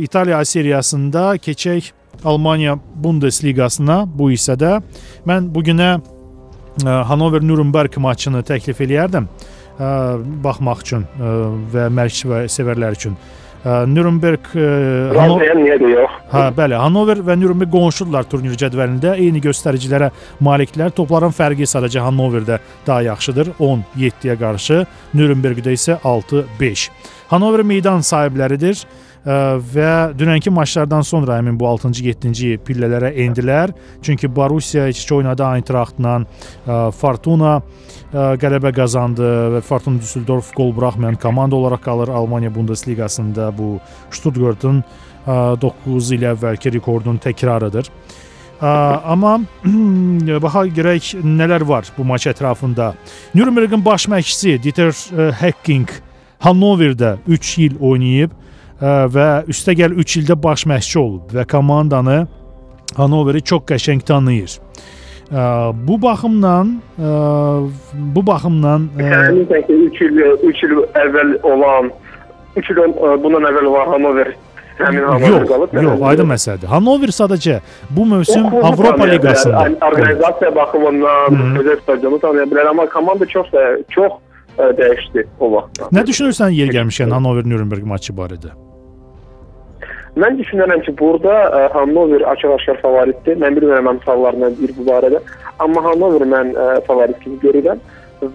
İtaliya 0.09 0.41
A 0.41 0.45
seriyasında 0.45 1.37
keçək 1.37 1.93
Almaniya 2.25 2.79
Bundesliqasına 3.05 4.05
bu 4.07 4.31
hissədə. 4.33 4.79
Mən 5.29 5.53
bu 5.53 5.65
günə 5.67 5.99
Hanover 6.81 7.43
Nürnberg 7.45 7.97
maçını 8.01 8.41
təklif 8.49 8.81
eləyərdim 8.81 9.27
baxmaq 9.79 10.83
üçün 10.85 11.07
və 11.73 11.89
və 11.93 12.43
sevərlər 12.53 12.99
üçün. 12.99 13.17
Nürnberg 13.63 14.49
ə, 14.59 14.63
Hano 15.15 15.37
Razıyam, 15.39 15.61
niyə 15.63 15.77
də 15.79 15.91
yox? 15.93 16.15
Hə, 16.33 16.49
bəli. 16.57 16.75
Hanover 16.75 17.21
və 17.23 17.37
Nürnberg 17.39 17.71
qonşudurlar 17.71 18.27
turnir 18.27 18.57
cədvəlində. 18.59 19.13
Eyni 19.23 19.39
göstəricilərə 19.45 20.09
maliklər. 20.43 20.91
Topların 20.97 21.31
fərqi 21.37 21.69
sadəcə 21.71 22.03
Hanoverdə 22.03 22.59
daha 22.89 23.05
yaxşıdır. 23.07 23.53
10-7-yə 23.61 24.35
qarşı, 24.41 24.81
Nürnbergdə 25.15 25.77
isə 25.79 26.01
6-5. 26.03 26.89
Hanover 27.31 27.63
meydan 27.63 28.03
sahibləridir 28.03 28.83
və 29.25 29.91
dünənki 30.19 30.51
maçlardan 30.51 31.05
sonra 31.07 31.37
həmin 31.39 31.59
bu 31.59 31.67
6-cı, 31.71 32.03
7-ci 32.11 32.57
pillələrə 32.67 33.13
endilər. 33.25 33.73
Çünki 34.03 34.29
Borussia 34.29 34.89
2 34.91 35.15
oynadı 35.15 35.45
Eintrachtla, 35.47 36.17
ə, 36.67 36.81
Fortuna 36.91 37.61
ə, 37.61 38.33
qələbə 38.43 38.73
qazandı 38.75 39.31
və 39.57 39.63
Fortuna 39.63 40.03
Düsseldorf 40.03 40.51
qol 40.57 40.75
buraxmayan 40.75 41.21
komanda 41.23 41.57
olaraq 41.57 41.85
qalır 41.85 42.09
Almaniya 42.09 42.55
Bundesliqasında. 42.55 43.53
Bu 43.59 43.79
Stuttgartın 44.11 44.83
ə, 45.27 45.39
9 45.63 46.13
il 46.19 46.29
əvvəlki 46.35 46.75
rekordun 46.75 47.23
təkrarıdır. 47.23 47.91
Amma 48.63 49.41
baxaq 50.45 50.69
görək 50.75 51.17
nələr 51.23 51.65
var 51.67 51.89
bu 51.97 52.05
maç 52.07 52.29
ətrafında. 52.31 52.93
Nürnbergin 53.35 53.83
baş 53.85 54.07
məşqçisi 54.07 54.61
Dieter 54.63 54.95
Hecking 55.41 55.91
Hannoverdə 56.43 57.17
3 57.27 57.59
il 57.59 57.75
oynayıb 57.81 58.31
və 58.83 59.27
üstəgəl 59.53 59.95
3 60.03 60.17
ildə 60.23 60.37
baş 60.43 60.67
məşqçi 60.67 60.99
olub 60.99 61.35
və 61.37 61.47
komandanı 61.51 62.27
Hannoveri 62.97 63.41
çox 63.43 63.63
qəşəng 63.71 64.03
tanıyır. 64.05 64.59
Bu 65.87 65.97
baxımdan 66.03 66.75
ə, 67.01 67.11
bu 68.15 68.27
baxımdan 68.27 68.89
Həmin 68.99 69.47
ki 69.49 69.73
3 69.73 70.01
il 70.05 70.19
3 70.49 70.65
il 70.67 70.75
əvvəl 71.01 71.31
olan 71.49 71.89
3 72.57 72.71
il 72.75 72.81
ə, 72.83 73.15
bundan 73.23 73.47
əvvəl 73.49 73.69
olan 73.71 73.89
Hanover 73.95 74.29
həmin 74.77 75.07
Hanover 75.07 75.31
yox, 75.31 75.47
qalıb. 75.49 75.79
yox, 75.87 76.03
aydın 76.11 76.29
məsələdir. 76.35 76.69
Hannover 76.69 77.15
sadəcə 77.17 77.61
bu 77.91 78.05
mövsüm 78.11 78.45
Avropa 78.61 79.07
liqasında. 79.09 79.63
Yəni, 79.63 79.79
Orqanizasiya 79.89 80.51
baxımından 80.57 81.41
özəl 81.63 81.81
stadionu 81.87 82.19
tanıya 82.21 82.45
bilər, 82.51 82.69
amma 82.75 82.87
komanda 82.93 83.27
çox 83.27 83.49
çox 83.95 84.13
dəyişdi 84.59 85.25
o 85.41 85.53
vaxtdan. 85.55 85.97
Nə 85.97 86.05
düşünürsən 86.13 86.53
yer 86.59 86.69
gəlmişkən 86.77 87.11
Hannover 87.17 87.49
Nürnberg 87.49 87.89
maçı 87.89 88.13
barədə? 88.13 88.53
Mən 90.13 90.37
düşünürəm 90.37 90.83
ki, 90.85 90.93
burada 90.99 91.35
ə, 91.49 91.61
Hannover 91.73 92.21
açıq-aşkar 92.35 92.83
favoritdir. 92.83 93.39
Mən 93.41 93.55
bilmirəm 93.57 93.89
əmsallarından 93.95 94.59
bir 94.59 94.75
bu 94.77 94.85
barədə, 94.85 95.23
amma 95.65 95.85
Hannover 95.87 96.27
mən 96.29 96.53
ə, 96.53 96.67
favorit 96.89 97.17
kimi 97.23 97.39
görürəm 97.41 97.81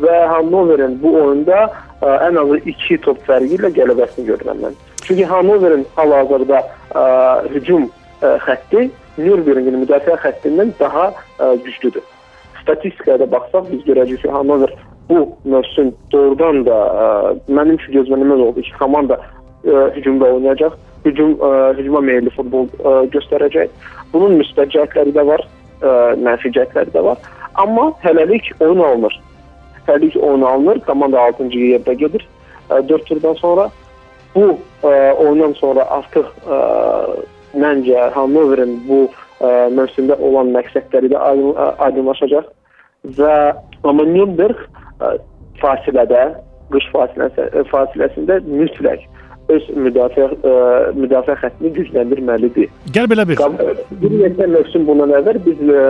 və 0.01 0.15
Hannoverin 0.31 0.97
bu 1.03 1.13
oyunda 1.19 1.59
ə, 2.01 2.15
ən 2.27 2.39
azı 2.41 2.57
2 2.73 2.97
top 3.05 3.21
fərqi 3.27 3.59
ilə 3.59 3.69
qələbəsini 3.77 4.25
görürəm 4.31 4.63
mən. 4.65 4.79
Çünki 5.03 5.27
Hannoverin 5.29 5.85
hal-hazırda 5.99 6.63
hücum 7.53 7.85
ə, 8.21 8.33
xətti 8.47 8.89
Nürnbergin 9.21 9.77
müdafiə 9.83 10.17
xəttindən 10.25 10.73
daha 10.81 11.11
ə, 11.13 11.53
güclüdür. 11.61 12.01
Statistikaya 12.63 13.21
da 13.21 13.29
baxsaq 13.31 13.69
biz 13.69 13.85
görəcəyik 13.85 14.25
ki, 14.25 14.33
Hannover 14.33 14.73
bu 15.09 15.23
mövsüm 15.45 15.93
doğrudan 16.11 16.65
da 16.65 16.81
ə, 17.05 17.07
mənim 17.53 17.77
üçün 17.77 17.99
gözlənilməz 18.01 18.45
oldu 18.49 18.65
ki, 18.65 18.75
komanda 18.81 19.21
ə, 19.21 19.87
hücumda 19.95 20.33
oynayacaq, 20.33 20.73
hücum 21.07 21.35
ə, 21.41 21.51
hücuma 21.79 22.01
meyilli 22.05 22.33
futbol 22.35 22.67
ə, 22.81 22.97
göstərəcək. 23.13 23.73
Bunun 24.13 24.37
müsbət 24.41 24.75
cəhətləri 24.75 25.15
də 25.15 25.25
var, 25.27 25.43
ə, 25.81 25.95
mənfi 26.23 26.53
cəhətləri 26.55 26.93
də 26.95 27.03
var. 27.09 27.21
Amma 27.61 27.89
hələlik 28.03 28.51
oyun 28.59 28.83
alınır. 28.85 29.19
Hələlik 29.87 30.17
oyun 30.21 30.45
alınır, 30.47 30.81
komanda 30.87 31.27
6-cı 31.31 31.63
yerdə 31.73 31.97
gedir. 32.03 32.27
4 32.69 33.05
turdan 33.07 33.37
sonra 33.39 33.69
bu 34.35 34.57
ə, 34.83 35.13
oyundan 35.13 35.55
sonra 35.57 35.87
artıq 35.97 36.27
ə, 36.45 36.57
məncə 37.57 38.09
Hannoverin 38.15 38.77
bu 38.87 39.05
ə, 39.07 39.69
mövsümdə 39.73 40.17
olan 40.21 40.51
məqsədləri 40.55 41.13
də 41.13 41.21
aydın, 41.29 41.53
ə, 41.55 41.69
aydınlaşacaq 41.87 42.51
və 43.17 43.37
amma 43.87 44.05
Nürnberg 44.09 44.59
ə, 44.99 45.15
fasilədə, 45.61 46.25
qış 46.73 46.89
fasiləsi, 46.93 47.47
fasiləsində 47.71 48.41
mütləq 48.45 49.07
öz 49.53 49.67
müdafiə 49.75 50.27
ə, 50.27 50.53
müdafiə 50.97 51.37
xəttini 51.41 51.71
gücləndirməlidir. 51.77 52.71
Gəl 52.95 53.07
belə 53.11 53.25
bir. 53.29 53.41
Bir 54.01 54.15
neçə 54.19 54.47
mövsüm 54.51 54.87
bundan 54.89 55.13
əvvəl 55.21 55.39
biz 55.45 55.61
ə, 55.71 55.85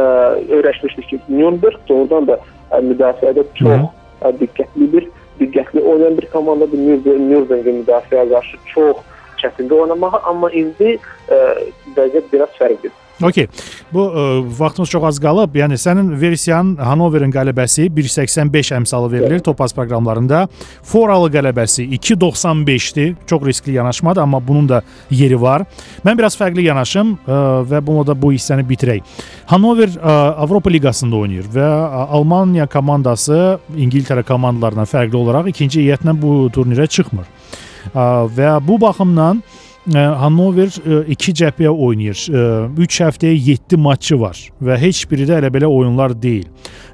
öyrəşmişdik 0.60 1.10
ki, 1.10 1.20
Nürnberg 1.34 1.80
doğrudan 1.90 2.30
da 2.30 2.38
ə, 2.38 2.82
müdafiədə 2.86 3.48
çox 3.58 3.88
ə, 4.22 4.34
diqqətlidir, 4.42 5.10
diqqətli 5.42 5.82
oynayan 5.82 6.20
bir 6.22 6.30
komandadır. 6.36 6.84
Nürnberg 6.86 7.26
Nürnbergin 7.32 7.82
müdafiəyə 7.82 8.30
qarşı 8.36 8.62
çox 8.74 9.04
çətindir 9.42 9.84
oynamağa, 9.84 10.22
amma 10.30 10.52
indi 10.54 10.96
ə, 10.98 11.42
vəziyyət 11.98 12.32
biraz 12.34 12.54
fərqlidir. 12.62 12.94
Okay. 13.22 13.48
Bu 13.94 14.04
ə, 14.06 14.24
vaxtımız 14.60 14.92
çox 14.94 15.06
az 15.10 15.20
qalıb. 15.22 15.56
Yəni 15.58 15.78
sənin 15.82 16.12
versiyan 16.22 16.76
Hanoverin 16.78 17.32
qələbəsi 17.34 17.88
1.85 17.96 18.74
əmsalı 18.78 19.10
verilir 19.12 19.42
Topaz 19.46 19.74
proqramlarında. 19.74 20.44
Foralı 20.86 21.32
qələbəsi 21.34 21.88
2.95-dir. 21.98 23.16
Çox 23.28 23.46
riskli 23.46 23.74
yanaşmadır, 23.78 24.22
amma 24.22 24.42
bunun 24.48 24.70
da 24.70 24.82
yeri 25.10 25.42
var. 25.42 25.66
Mən 26.06 26.18
biraz 26.18 26.38
fərqli 26.38 26.68
yanaşım 26.68 27.16
ə, 27.26 27.42
və 27.72 27.82
bunu 27.88 28.06
da 28.08 28.14
bu 28.22 28.34
hissəni 28.36 28.66
bitirək. 28.70 29.02
Hanover 29.50 29.90
ə, 29.98 30.18
Avropa 30.46 30.70
liqasında 30.70 31.18
oynayır 31.18 31.50
və 31.58 31.66
ə, 31.66 32.08
Almaniya 32.20 32.68
komandası 32.70 33.58
İngiltərə 33.74 34.28
komandalarından 34.28 34.90
fərqli 34.94 35.18
olaraq 35.18 35.50
ikinci 35.56 35.88
heyətlə 35.88 36.14
bu 36.22 36.44
turnirə 36.54 36.86
çıxmır. 36.86 37.26
Ə, 37.96 38.04
və 38.38 38.60
bu 38.68 38.78
baxımdan 38.84 39.42
Ə, 39.42 39.67
Hannover 39.94 40.68
2 41.08 41.34
cəbhəyə 41.40 41.72
oynayır. 41.72 42.24
3 42.78 42.98
həftəyə 43.06 43.36
7 43.48 43.78
matçı 43.80 44.18
var 44.20 44.40
və 44.60 44.76
heç 44.82 45.06
biri 45.08 45.28
də 45.30 45.38
elə 45.40 45.52
belə 45.54 45.70
oyunlar 45.72 46.16
deyil. 46.22 46.48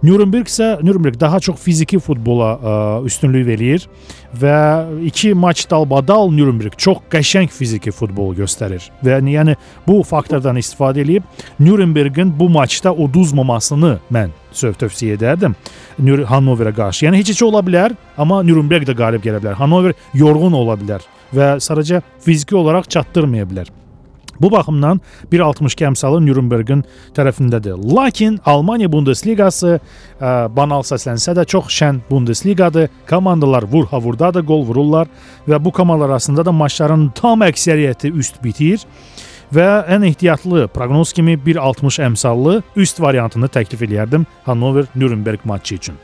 Nürnberg 0.04 0.50
isə 0.52 0.78
Nürnberg 0.84 1.18
daha 1.20 1.40
çox 1.40 1.58
fiziki 1.64 1.98
futbola 2.00 2.50
ə, 2.54 2.74
üstünlük 3.08 3.48
verir 3.48 3.88
və 4.38 4.58
2 5.10 5.34
maç 5.34 5.66
dalbadal 5.72 6.30
Nürnberg 6.32 6.78
çox 6.78 7.02
qəşəng 7.10 7.50
fiziki 7.50 7.92
futbol 7.92 8.36
göstərir. 8.38 8.86
Və 9.02 9.18
yəni 9.26 9.56
bu 9.88 10.04
faktordan 10.06 10.60
istifadə 10.62 11.02
edib 11.02 11.26
Nürnbergin 11.60 12.36
bu 12.40 12.50
maçda 12.50 12.94
uduzmamasını 12.94 13.98
mən 14.14 14.38
tövsiyə 14.54 15.18
edərdim 15.18 15.58
Hannoverə 16.30 16.76
qarşı. 16.76 17.08
Yəni 17.08 17.24
heç-heç 17.24 17.42
ola 17.48 17.64
bilər, 17.66 17.98
amma 18.18 18.44
Nürnberg 18.46 18.86
də 18.86 18.94
qalib 18.98 19.26
gələ 19.26 19.42
bilər. 19.42 19.58
Hannover 19.58 19.98
yorğun 20.14 20.54
ola 20.62 20.78
bilər 20.78 21.02
və 21.36 21.56
sadəcə 21.64 22.02
fiziki 22.24 22.56
olaraq 22.60 22.90
çatdırmaya 22.90 23.48
bilər. 23.50 23.72
Bu 24.42 24.52
baxımdan 24.52 25.00
1.62 25.32 25.86
əmsalı 25.88 26.20
Nürnbergin 26.26 26.82
tərəfindədir. 27.16 27.78
Lakin 27.96 28.40
Almaniya 28.46 28.90
Bundesliqası 28.92 29.76
ə, 29.78 30.32
banal 30.56 30.82
səslənsə 30.84 31.36
də 31.38 31.46
çox 31.50 31.70
şən 31.72 32.02
Bundesliqadır. 32.10 32.90
Komandalar 33.10 33.68
vur-havurdadır, 33.70 34.46
qol 34.46 34.66
vururlar 34.68 35.12
və 35.48 35.62
bu 35.64 35.72
komandalar 35.72 36.16
arasında 36.18 36.46
da 36.46 36.52
maçların 36.52 37.12
tam 37.16 37.46
əksəriyyəti 37.46 38.12
üst 38.12 38.42
bitir 38.44 38.84
və 39.54 39.68
ən 39.92 40.08
ehtiyatlı 40.08 40.68
proqnoz 40.74 41.14
kimi 41.14 41.38
1.60 41.46 42.02
əmsallı 42.10 42.62
üst 42.76 43.02
variantını 43.02 43.52
təklif 43.54 43.86
eləyərdim 43.86 44.26
Hannover 44.48 44.90
Nürnberg 44.96 45.46
matçı 45.46 45.76
üçün. 45.76 46.02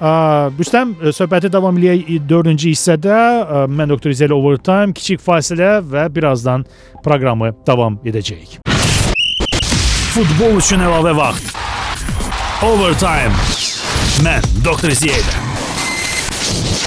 Rüstəm, 0.00 0.96
söhbəti 1.14 1.50
davam 1.52 1.76
eləyək 1.78 2.26
4-cü 2.28 2.72
hissədə. 2.74 3.14
Ə, 3.14 3.64
Mən 3.70 3.92
Doktor 3.94 4.10
İzəli 4.10 4.34
Overtime, 4.34 4.92
kiçik 4.96 5.22
fasilə 5.22 5.78
və 5.86 6.08
birazdan 6.14 6.66
proqramı 7.04 7.52
davam 7.66 7.98
edəcəyik. 8.04 8.58
Futbol 10.14 10.58
üçün 10.60 10.82
əlavə 10.84 11.14
vaxt. 11.18 11.54
Overtime. 12.64 13.34
Mən 14.26 14.46
Doktor 14.64 14.94
İzəli. 14.94 15.53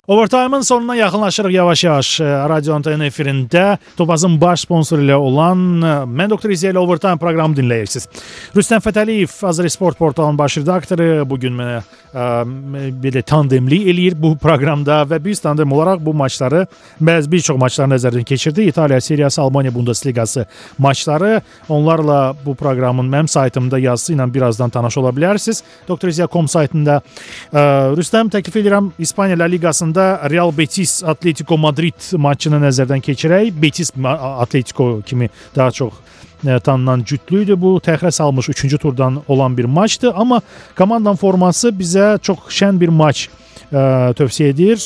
Overtime-ın 0.08 0.62
sonuna 0.62 0.96
yaxınlaşırıq 0.96 1.52
yavaş-yavaş. 1.52 2.20
Radio 2.22 2.76
Anten 2.76 3.02
efirində 3.04 3.78
Topazın 3.98 4.38
baş 4.42 4.62
sponsoru 4.64 5.04
ilə 5.04 5.18
olan 5.20 5.66
e, 5.84 5.96
Mən 6.08 6.30
Doktor 6.32 6.54
İzə 6.56 6.70
ilə 6.72 6.80
Overtime 6.80 7.20
proqramı 7.20 7.58
dinləyirsiniz. 7.58 8.08
Rüstəm 8.56 8.80
Fətəliyev, 8.86 9.34
Azəri 9.50 9.70
Sport 9.70 10.00
portalının 10.00 10.38
baş 10.40 10.58
redaktoru 10.62 11.26
bu 11.28 11.40
gün 11.42 11.58
mənə 11.60 11.82
ə, 11.82 12.28
belə 13.04 13.20
tandemli 13.28 13.82
eləyir 13.92 14.16
bu 14.16 14.32
proqramda 14.40 15.02
və 15.12 15.20
biz 15.26 15.44
tandem 15.44 15.76
olaraq 15.76 16.00
bu 16.06 16.14
maçları 16.16 16.64
bəzi 17.04 17.32
bir 17.32 17.44
çox 17.50 17.60
maçları 17.60 17.92
nəzərdən 17.98 18.24
keçirdi. 18.24 18.70
İtaliya 18.72 19.02
seriyası, 19.02 19.42
Almaniya 19.42 19.76
Bundesliqası 19.76 20.46
maçları. 20.78 21.42
Onlarla 21.70 22.32
bu 22.46 22.56
proqramın 22.56 23.12
mənim 23.12 23.28
saytımda 23.28 23.80
yazısı 23.80 24.16
ilə 24.16 24.32
birazdan 24.34 24.70
tanış 24.70 24.98
ola 24.98 25.12
bilərsiniz. 25.12 25.64
Doktoriziya.com 25.90 26.48
saytında 26.48 27.02
ə, 27.52 27.68
Rüstəm 28.00 28.32
təklif 28.32 28.56
edirəm 28.64 28.92
İspaniya 29.00 29.40
La 29.44 29.52
Liqasında 29.58 29.96
da 29.96 30.30
Real 30.30 30.58
Betis 30.58 31.04
Atletico 31.04 31.58
Madrid 31.58 32.18
maçını 32.18 32.60
nəzərdən 32.62 33.02
keçirək. 33.02 33.50
Betis 33.62 33.92
Atletico 34.06 35.02
kimi 35.02 35.30
daha 35.56 35.72
çox 35.72 35.94
e, 36.48 36.60
tanınan 36.60 37.04
cütlü 37.04 37.44
idi 37.44 37.62
bu. 37.62 37.80
Təxirə 37.82 38.12
salmış 38.12 38.50
3-cü 38.50 38.78
turdan 38.78 39.22
olan 39.28 39.58
bir 39.58 39.66
maçdı, 39.66 40.14
amma 40.14 40.42
komandanın 40.78 41.16
forması 41.16 41.70
bizə 41.70 42.20
çox 42.22 42.38
şən 42.50 42.80
bir 42.80 42.90
maç 42.90 43.30
tövsiyə 43.72 44.54
edir. 44.54 44.78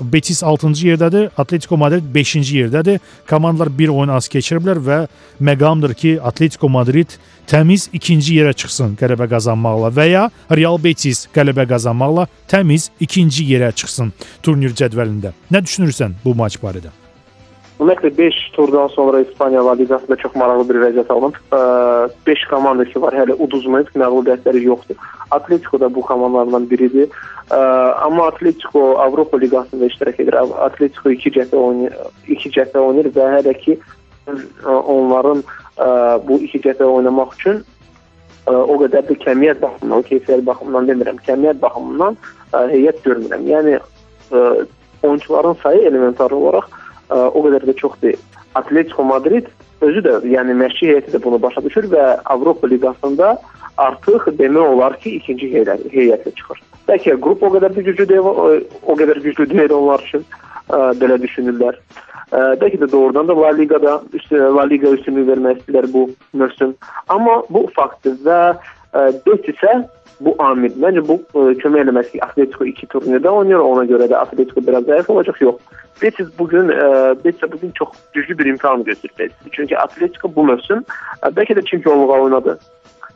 Betis 0.00 0.42
6-cı 0.42 0.90
yerdədir, 0.90 1.30
Atletico 1.36 1.76
Madrid 1.76 2.04
5-ci 2.14 2.58
yerdədir. 2.62 3.00
Komandalar 3.28 3.70
bir 3.78 3.94
oyun 3.94 4.12
az 4.16 4.28
keçiriblər 4.32 4.82
və 4.82 4.98
məqamdır 5.40 5.94
ki, 5.94 6.18
Atletico 6.20 6.68
Madrid 6.68 7.16
təmiz 7.46 7.88
ikinci 7.94 8.36
yerə 8.40 8.52
çıxsın 8.58 8.96
qələbə 8.98 9.28
qazanmaqla 9.30 9.92
və 9.94 10.06
ya 10.10 10.26
Real 10.50 10.78
Betis 10.82 11.26
qələbə 11.34 11.68
qazanmaqla 11.70 12.26
təmiz 12.50 12.90
ikinci 13.00 13.46
yerə 13.54 13.72
çıxsın 13.72 14.12
turnir 14.42 14.74
cədvəlində. 14.76 15.34
Nə 15.50 15.64
düşünürsən 15.64 16.20
bu 16.24 16.34
maç 16.34 16.58
barədə? 16.62 17.05
Ümumiyyətlə 17.76 18.10
5 18.18 18.36
turdan 18.56 18.86
sonra 18.88 19.20
İspaniya 19.20 19.64
La 19.66 19.72
Liqasında 19.76 20.16
çox 20.16 20.34
maraqlı 20.34 20.68
bir 20.68 20.78
vəziyyət 20.80 21.12
alınıb. 21.12 21.34
5 22.26 22.44
komanda 22.50 22.84
ki 22.84 23.02
var, 23.02 23.12
hələ 23.12 23.36
uduzmayıb, 23.36 23.90
məğlubiyyətləri 23.92 24.62
yoxdur. 24.64 24.96
Atletico 25.30 25.80
da 25.80 25.94
bu 25.94 26.00
komandalardan 26.00 26.70
biridir. 26.70 27.08
Amma 28.00 28.26
Atletico 28.26 28.98
Avropa 28.98 29.38
Liqasında 29.38 29.86
iştirak 29.86 30.20
edir. 30.20 30.34
Atletico 30.64 31.10
2 31.10 31.30
cəhdə 31.30 31.56
oynayır, 31.56 31.92
2 32.28 32.50
cəhdə 32.56 32.78
oynayır 32.78 33.12
və 33.12 33.28
hələ 33.36 33.54
ki 33.60 33.78
onların 34.64 35.44
bu 36.28 36.38
iki 36.48 36.58
cəhdə 36.64 36.84
oynamaq 36.84 37.36
üçün 37.36 37.60
o 38.46 38.78
qədər 38.80 39.04
də 39.10 39.18
kəmiyyət 39.20 39.60
baxımından, 39.60 40.02
keyfiyyət 40.08 40.46
baxımından 40.46 40.88
demirəm, 40.88 41.20
kəmiyyət 41.28 41.60
baxımından 41.60 42.16
heyət 42.72 43.04
görmürəm. 43.04 43.46
Yəni 43.52 43.78
oyunçuların 45.02 45.56
sayı 45.62 45.80
elementar 45.80 46.30
olaraq 46.30 46.72
o 47.10 47.42
qədər 47.46 47.66
də 47.68 47.76
çox 47.76 47.96
deyil. 48.02 48.20
Atletico 48.54 49.04
Madrid 49.04 49.46
özü 49.80 50.02
də, 50.06 50.14
yəni 50.32 50.56
məşqçi 50.56 50.88
heyəti 50.90 51.12
də 51.14 51.22
bunu 51.24 51.40
başa 51.42 51.62
düşür 51.64 51.90
və 51.92 52.04
Avropa 52.24 52.68
liqasında 52.68 53.36
artıq 53.76 54.30
demək 54.38 54.72
olar 54.72 54.96
ki, 55.00 55.18
ikinci 55.20 55.50
heyət 55.52 55.86
heyətə 55.92 56.32
çıxır. 56.38 56.62
Bəlkə 56.88 57.16
qrup 57.20 57.42
o 57.42 57.50
qədər 57.56 57.74
də 57.76 57.84
güclü 57.88 58.08
deyil, 58.08 58.28
o 58.86 58.96
qədər 58.96 59.20
güclü 59.24 59.48
deyil 59.50 59.74
onlar 59.76 60.04
üçün 60.06 60.24
ə, 60.70 60.94
belə 61.00 61.18
düşünürlər. 61.22 61.76
Ə, 62.30 62.40
bəlkə 62.62 62.80
də 62.82 62.90
doğrudan 62.92 63.28
da 63.28 63.36
La 63.36 63.52
Liqada 63.58 63.98
La 64.56 64.64
Liqa 64.70 64.94
üstünlüyü 64.96 65.28
vermək 65.28 65.60
istəyirlər 65.60 65.92
bu 65.92 66.06
mövsüm. 66.32 66.74
Amma 67.12 67.42
bu 67.50 67.66
faktdır 67.76 68.16
və 68.24 68.40
Betisə 68.94 69.72
bu 70.20 70.34
amil. 70.42 70.72
Məncə 70.80 71.02
bu 71.06 71.18
ə, 71.20 71.50
kömək 71.60 71.84
eləməz 71.84 72.12
ki, 72.12 72.20
Atletico 72.24 72.64
2 72.68 72.88
turnirdə 72.92 73.32
oynayır, 73.32 73.64
ona 73.64 73.84
görə 73.88 74.08
də 74.10 74.16
Atletico 74.18 74.62
biraz 74.64 74.86
zəif 74.88 75.10
olacaq. 75.12 75.40
Yox. 75.44 75.60
Betis 76.02 76.28
bugün 76.38 76.68
e, 76.68 77.14
Betis 77.24 77.52
bugün 77.52 77.70
çox 77.70 77.88
güclü 78.12 78.38
bir 78.38 78.46
imkan 78.46 78.82
göstərdi. 78.84 79.32
Çünki 79.52 79.78
Atletico 79.78 80.34
bu 80.36 80.44
mövsüm 80.44 80.84
e, 81.22 81.26
bəlkə 81.26 81.56
də 81.56 81.64
çempionluğa 81.70 82.20
oynadı. 82.20 82.58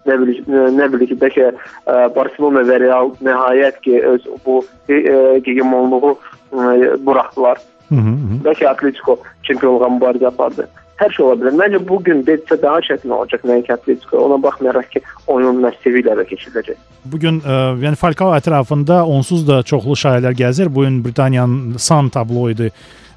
Nə 0.07 0.17
bilir, 0.21 0.39
nə 0.49 0.87
bilir 0.93 1.11
ki, 1.11 1.19
bəlkə 1.21 1.51
e, 1.53 1.97
Barcelona 2.17 2.65
və 2.65 2.81
Real 2.81 3.13
nəhayət 3.21 3.81
ki 3.85 4.01
öz 4.13 4.29
bu 4.47 4.63
e, 4.89 4.97
hegemonluğu 5.45 6.15
e, 6.53 6.97
buraxdılar. 7.07 7.61
Hı 7.89 7.95
-hı. 7.95 8.41
Bəlkə 8.45 8.69
Atletico 8.69 9.19
çempionluğa 9.43 9.89
mübarizə 9.89 10.27
apardı 10.27 10.69
hər 11.01 11.17
şey 11.17 11.27
ola 11.27 11.39
bilər. 11.41 11.57
Məncə 11.61 11.83
bu 11.89 11.99
gün 12.05 12.23
Betis 12.27 12.63
daha 12.63 12.81
çətin 12.87 13.15
olacaq 13.17 13.45
nəinki 13.49 13.73
Atletico. 13.75 14.23
Ona 14.27 14.41
baxmayaraq 14.43 14.89
ki, 14.95 15.05
oyun 15.33 15.61
məşqçi 15.65 15.97
ilə 16.03 16.17
keçiriləcək. 16.31 16.81
Bu 17.11 17.21
gün 17.21 17.41
ə, 17.41 17.61
yəni 17.85 17.99
Falcao 18.01 18.35
ətrafında 18.37 19.03
onsuz 19.09 19.47
da 19.49 19.63
çoxlu 19.63 19.99
şayiələr 20.05 20.37
gəzir. 20.45 20.73
Bu 20.75 20.85
gün 20.87 21.05
Britaniyanın 21.05 21.79
Sun 21.79 22.09
tabloidu 22.09 22.71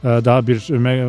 daha 0.03 0.47
bir 0.47 0.59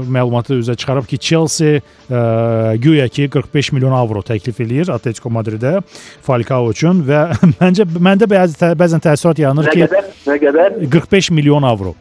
məlumatı 0.07 0.55
üzə 0.55 0.77
çıxarıb 0.79 1.07
ki, 1.11 1.19
Chelsea 1.19 1.81
ə, 2.11 2.77
güya 2.79 3.09
ki 3.09 3.27
45 3.31 3.73
milyon 3.75 3.93
avro 3.93 4.23
təklif 4.23 4.61
eləyir 4.63 4.93
Atletico 4.95 5.33
Madridə 5.35 5.81
Falcao 6.23 6.71
üçün 6.71 7.03
və 7.09 7.25
məncə 7.61 7.89
məndə 7.91 8.31
bəzi 8.31 8.75
bəzən 8.79 9.03
təəssürat 9.03 9.43
yaranır 9.43 9.71
ki, 9.75 9.89
nə 10.29 10.39
qədər 10.43 10.79
45 10.95 11.33
milyon 11.35 11.67
avro. 11.67 11.97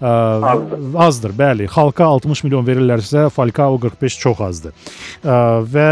Ə, 0.00 0.12
azdır. 0.52 0.84
azdır, 1.06 1.34
bəli. 1.38 1.68
Xalqa 1.74 2.06
60 2.18 2.44
milyon 2.46 2.66
verirlərsə, 2.68 3.28
Falcao 3.34 3.78
45 3.82 4.18
çox 4.22 4.44
azdır. 4.48 4.76
Ə, 5.24 5.38
və 5.74 5.88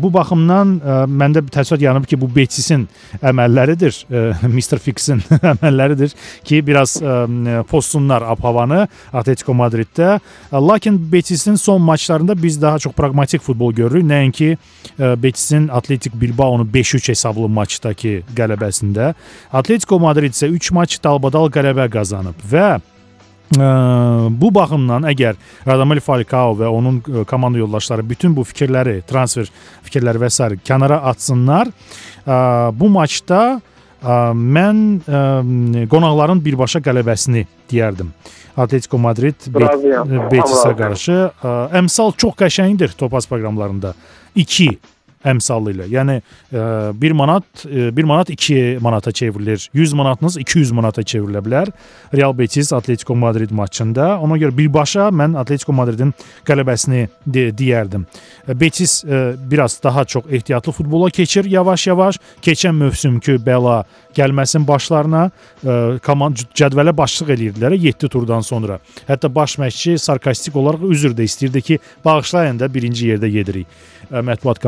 bu 0.00 0.12
baxımdan 0.14 0.76
ə, 0.78 0.98
məndə 1.10 1.44
təəssürat 1.52 1.84
yaranıb 1.84 2.08
ki, 2.08 2.20
bu 2.20 2.30
Betisin 2.32 2.88
əməlləridir, 3.20 4.02
ə, 4.08 4.24
Mr. 4.48 4.80
Fixin 4.82 5.20
əməlləridir 5.54 6.16
ki, 6.46 6.62
biraz 6.66 6.96
ə, 7.02 7.62
pozsunlar 7.68 8.24
ab-havanı 8.32 8.86
Atletico 9.12 9.54
Madrid 9.54 9.72
Madriddə. 9.72 10.20
Lakin 10.52 11.12
Betisin 11.12 11.54
son 11.54 11.82
maçlarında 11.82 12.42
biz 12.42 12.62
daha 12.62 12.78
çox 12.78 12.92
praqmatik 12.92 13.42
futbol 13.42 13.72
görürük. 13.72 14.04
Nəinki 14.04 14.56
Betisin 14.98 15.68
Atletik 15.68 16.20
Bilbao'nu 16.20 16.62
5-3 16.62 17.08
hesablı 17.08 17.48
maçdakı 17.48 18.22
qələbəsində. 18.36 19.14
Atletico 19.52 19.98
Madrid 19.98 20.32
isə 20.32 20.46
3 20.46 20.72
maç 20.72 20.98
dalbadal 21.04 21.50
qələbə 21.50 21.90
qazanıb 21.90 22.34
və 22.52 22.68
Ə, 22.72 22.91
bu 23.52 24.48
baxımdan 24.54 25.04
əgər 25.10 25.36
Radamel 25.66 26.00
Falcao 26.00 26.54
və 26.56 26.68
onun 26.72 27.00
komanda 27.28 27.58
yoldaşları 27.60 28.04
bütün 28.08 28.36
bu 28.36 28.44
fikirləri, 28.48 29.02
transfer 29.08 29.50
fikirləri 29.84 30.22
və 30.22 30.30
s. 30.30 30.48
kənara 30.64 31.02
atsınlar, 31.10 31.68
bu 32.72 32.88
maçda 32.88 33.60
mən 34.02 35.02
qonaqların 35.90 36.40
birbaşa 36.44 36.80
qələbəsini 36.82 37.44
deyərdim. 37.70 38.08
Atletico 38.56 38.98
Madrid 39.00 39.46
Betisə 39.48 40.72
qarşı 40.76 41.18
əmsal 41.78 42.12
çox 42.16 42.34
qəşəngdir 42.42 42.96
topaz 42.98 43.28
proqramlarında. 43.30 43.94
2 44.34 44.68
əmsalı 45.24 45.72
ilə. 45.74 45.86
Yəni 45.92 46.18
1 46.98 47.12
manat 47.16 47.64
1 47.64 48.04
manat 48.04 48.30
2 48.30 48.78
manata 48.80 49.12
çevrilir. 49.12 49.70
100 49.74 49.92
manatınız 49.92 50.36
200 50.36 50.72
manata 50.72 51.02
çevrilə 51.02 51.42
bilər. 51.44 51.72
Real 52.14 52.38
Betis 52.38 52.72
Atletico 52.72 53.14
Madrid 53.14 53.50
maçında. 53.50 54.18
Ona 54.18 54.38
görə 54.38 54.56
birbaşa 54.56 55.08
mən 55.14 55.38
Atletico 55.38 55.72
Madridin 55.72 56.14
qələbəsini 56.46 57.08
de 57.26 57.48
deyərdim. 57.50 58.06
Betis 58.48 59.04
biraz 59.50 59.80
daha 59.84 60.04
çox 60.04 60.24
ehtiyatlı 60.30 60.72
futbola 60.72 61.10
keçir 61.10 61.44
yavaş-yavaş. 61.44 62.18
Keçən 62.42 62.72
mövsümkü 62.72 63.38
bəla 63.46 63.84
gəlməsin 64.16 64.66
başlarına 64.68 65.30
komand 66.04 66.36
cədvələ 66.54 66.96
başlıq 66.96 67.30
eləyirdilər 67.36 67.78
7 67.78 68.08
turdan 68.08 68.40
sonra. 68.40 68.78
Hətta 69.08 69.34
baş 69.34 69.56
məşqçi 69.62 69.98
sarkastik 69.98 70.56
olaraq 70.56 70.84
üzr 70.90 71.14
də 71.16 71.24
istəyirdi 71.28 71.62
ki, 71.62 71.78
bağışlayın 72.04 72.60
da 72.60 72.68
birinci 72.74 73.08
yerdə 73.08 73.30
gedirik 73.32 73.66
mətbuat 74.12 74.58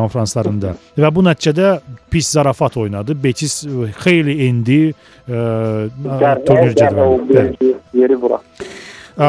konfranslarında. 0.44 0.74
Və 0.98 1.10
bu 1.14 1.24
nəticədə 1.24 1.70
pis 2.12 2.30
zarafat 2.34 2.76
oynadı. 2.76 3.16
Betis 3.22 3.62
xeyli 4.02 4.36
endi 4.48 4.78
turnir 5.26 6.74
cədvəlində. 6.78 7.46
Yeri 7.94 8.20
bura. 8.20 8.40
Ə, 9.14 9.28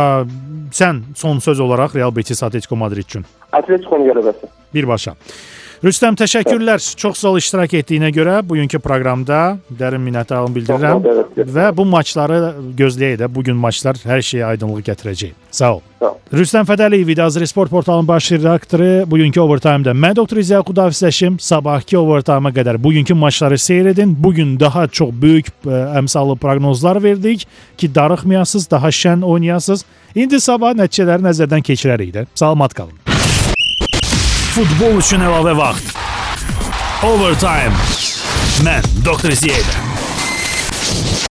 sən 0.73 1.03
son 1.15 1.39
söz 1.39 1.59
olaraq 1.61 1.95
Real 1.95 2.13
Betis 2.15 2.43
Atletico 2.43 2.75
Madrid 2.75 3.05
üçün. 3.05 3.25
Atletico-nun 3.51 4.09
qələbəsi. 4.09 4.49
Birbaşa. 4.73 5.15
Rüstəm 5.83 6.15
təşəkkürlər. 6.15 6.79
Çox 6.95 7.19
sağ 7.19 7.33
ol 7.33 7.39
iştirak 7.41 7.73
etdiyinə 7.81 8.11
görə 8.15 8.37
bugünkü 8.47 8.79
proqramda 8.79 9.57
dərin 9.79 10.03
minnətdarlığımı 10.05 10.55
bildirirəm 10.55 11.03
və 11.57 11.71
bu 11.75 11.85
maçları 11.89 12.39
gözləyək 12.77 13.19
də. 13.23 13.29
Bu 13.35 13.43
gün 13.43 13.59
maçlar 13.59 13.99
hər 14.05 14.23
şeyə 14.23 14.53
aydınlıq 14.53 14.85
gətirəcək. 14.87 15.35
Sağ 15.51 15.73
ol. 15.75 15.83
Rüstəm 16.33 16.65
Fədəliyev 16.65 17.11
idi 17.11 17.23
Azri 17.23 17.47
Sport 17.47 17.69
portalının 17.69 18.07
baş 18.07 18.31
redaktoru. 18.31 19.05
Bugünkü 19.11 19.41
overtime-da 19.41 19.93
mən 19.93 20.15
doktor 20.15 20.41
İzə 20.41 20.61
Xudafisləşim. 20.65 21.39
Sabahki 21.39 21.97
overtime-a 21.97 22.51
qədər 22.55 22.81
bugünkü 22.83 23.13
maçları 23.13 23.57
seyr 23.57 23.85
edin. 23.93 24.15
Bu 24.19 24.33
gün 24.33 24.59
daha 24.59 24.87
çox 24.87 25.11
böyük 25.21 25.51
ə, 25.65 25.83
əmsallı 26.01 26.37
proqnozlar 26.41 27.03
verdik 27.03 27.47
ki, 27.77 27.95
darıxmayasınız, 27.95 28.71
daha 28.71 28.87
şən 28.87 29.25
oynayasınız. 29.25 29.85
İndi 30.15 30.41
sabah 30.41 30.73
nəticələri 30.73 31.29
nəzərdən 31.29 31.63
keçirərik 31.63 32.13
də. 32.15 32.25
Salamat 32.35 32.73
qalın. 32.73 33.14
Futbol 34.55 35.01
üçün 35.01 35.19
əlavə 35.19 35.51
vaxt. 35.57 35.89
Overtime. 37.03 37.75
Mən 38.63 38.87
Doktor 39.03 39.35
Ziyədə. 39.35 39.94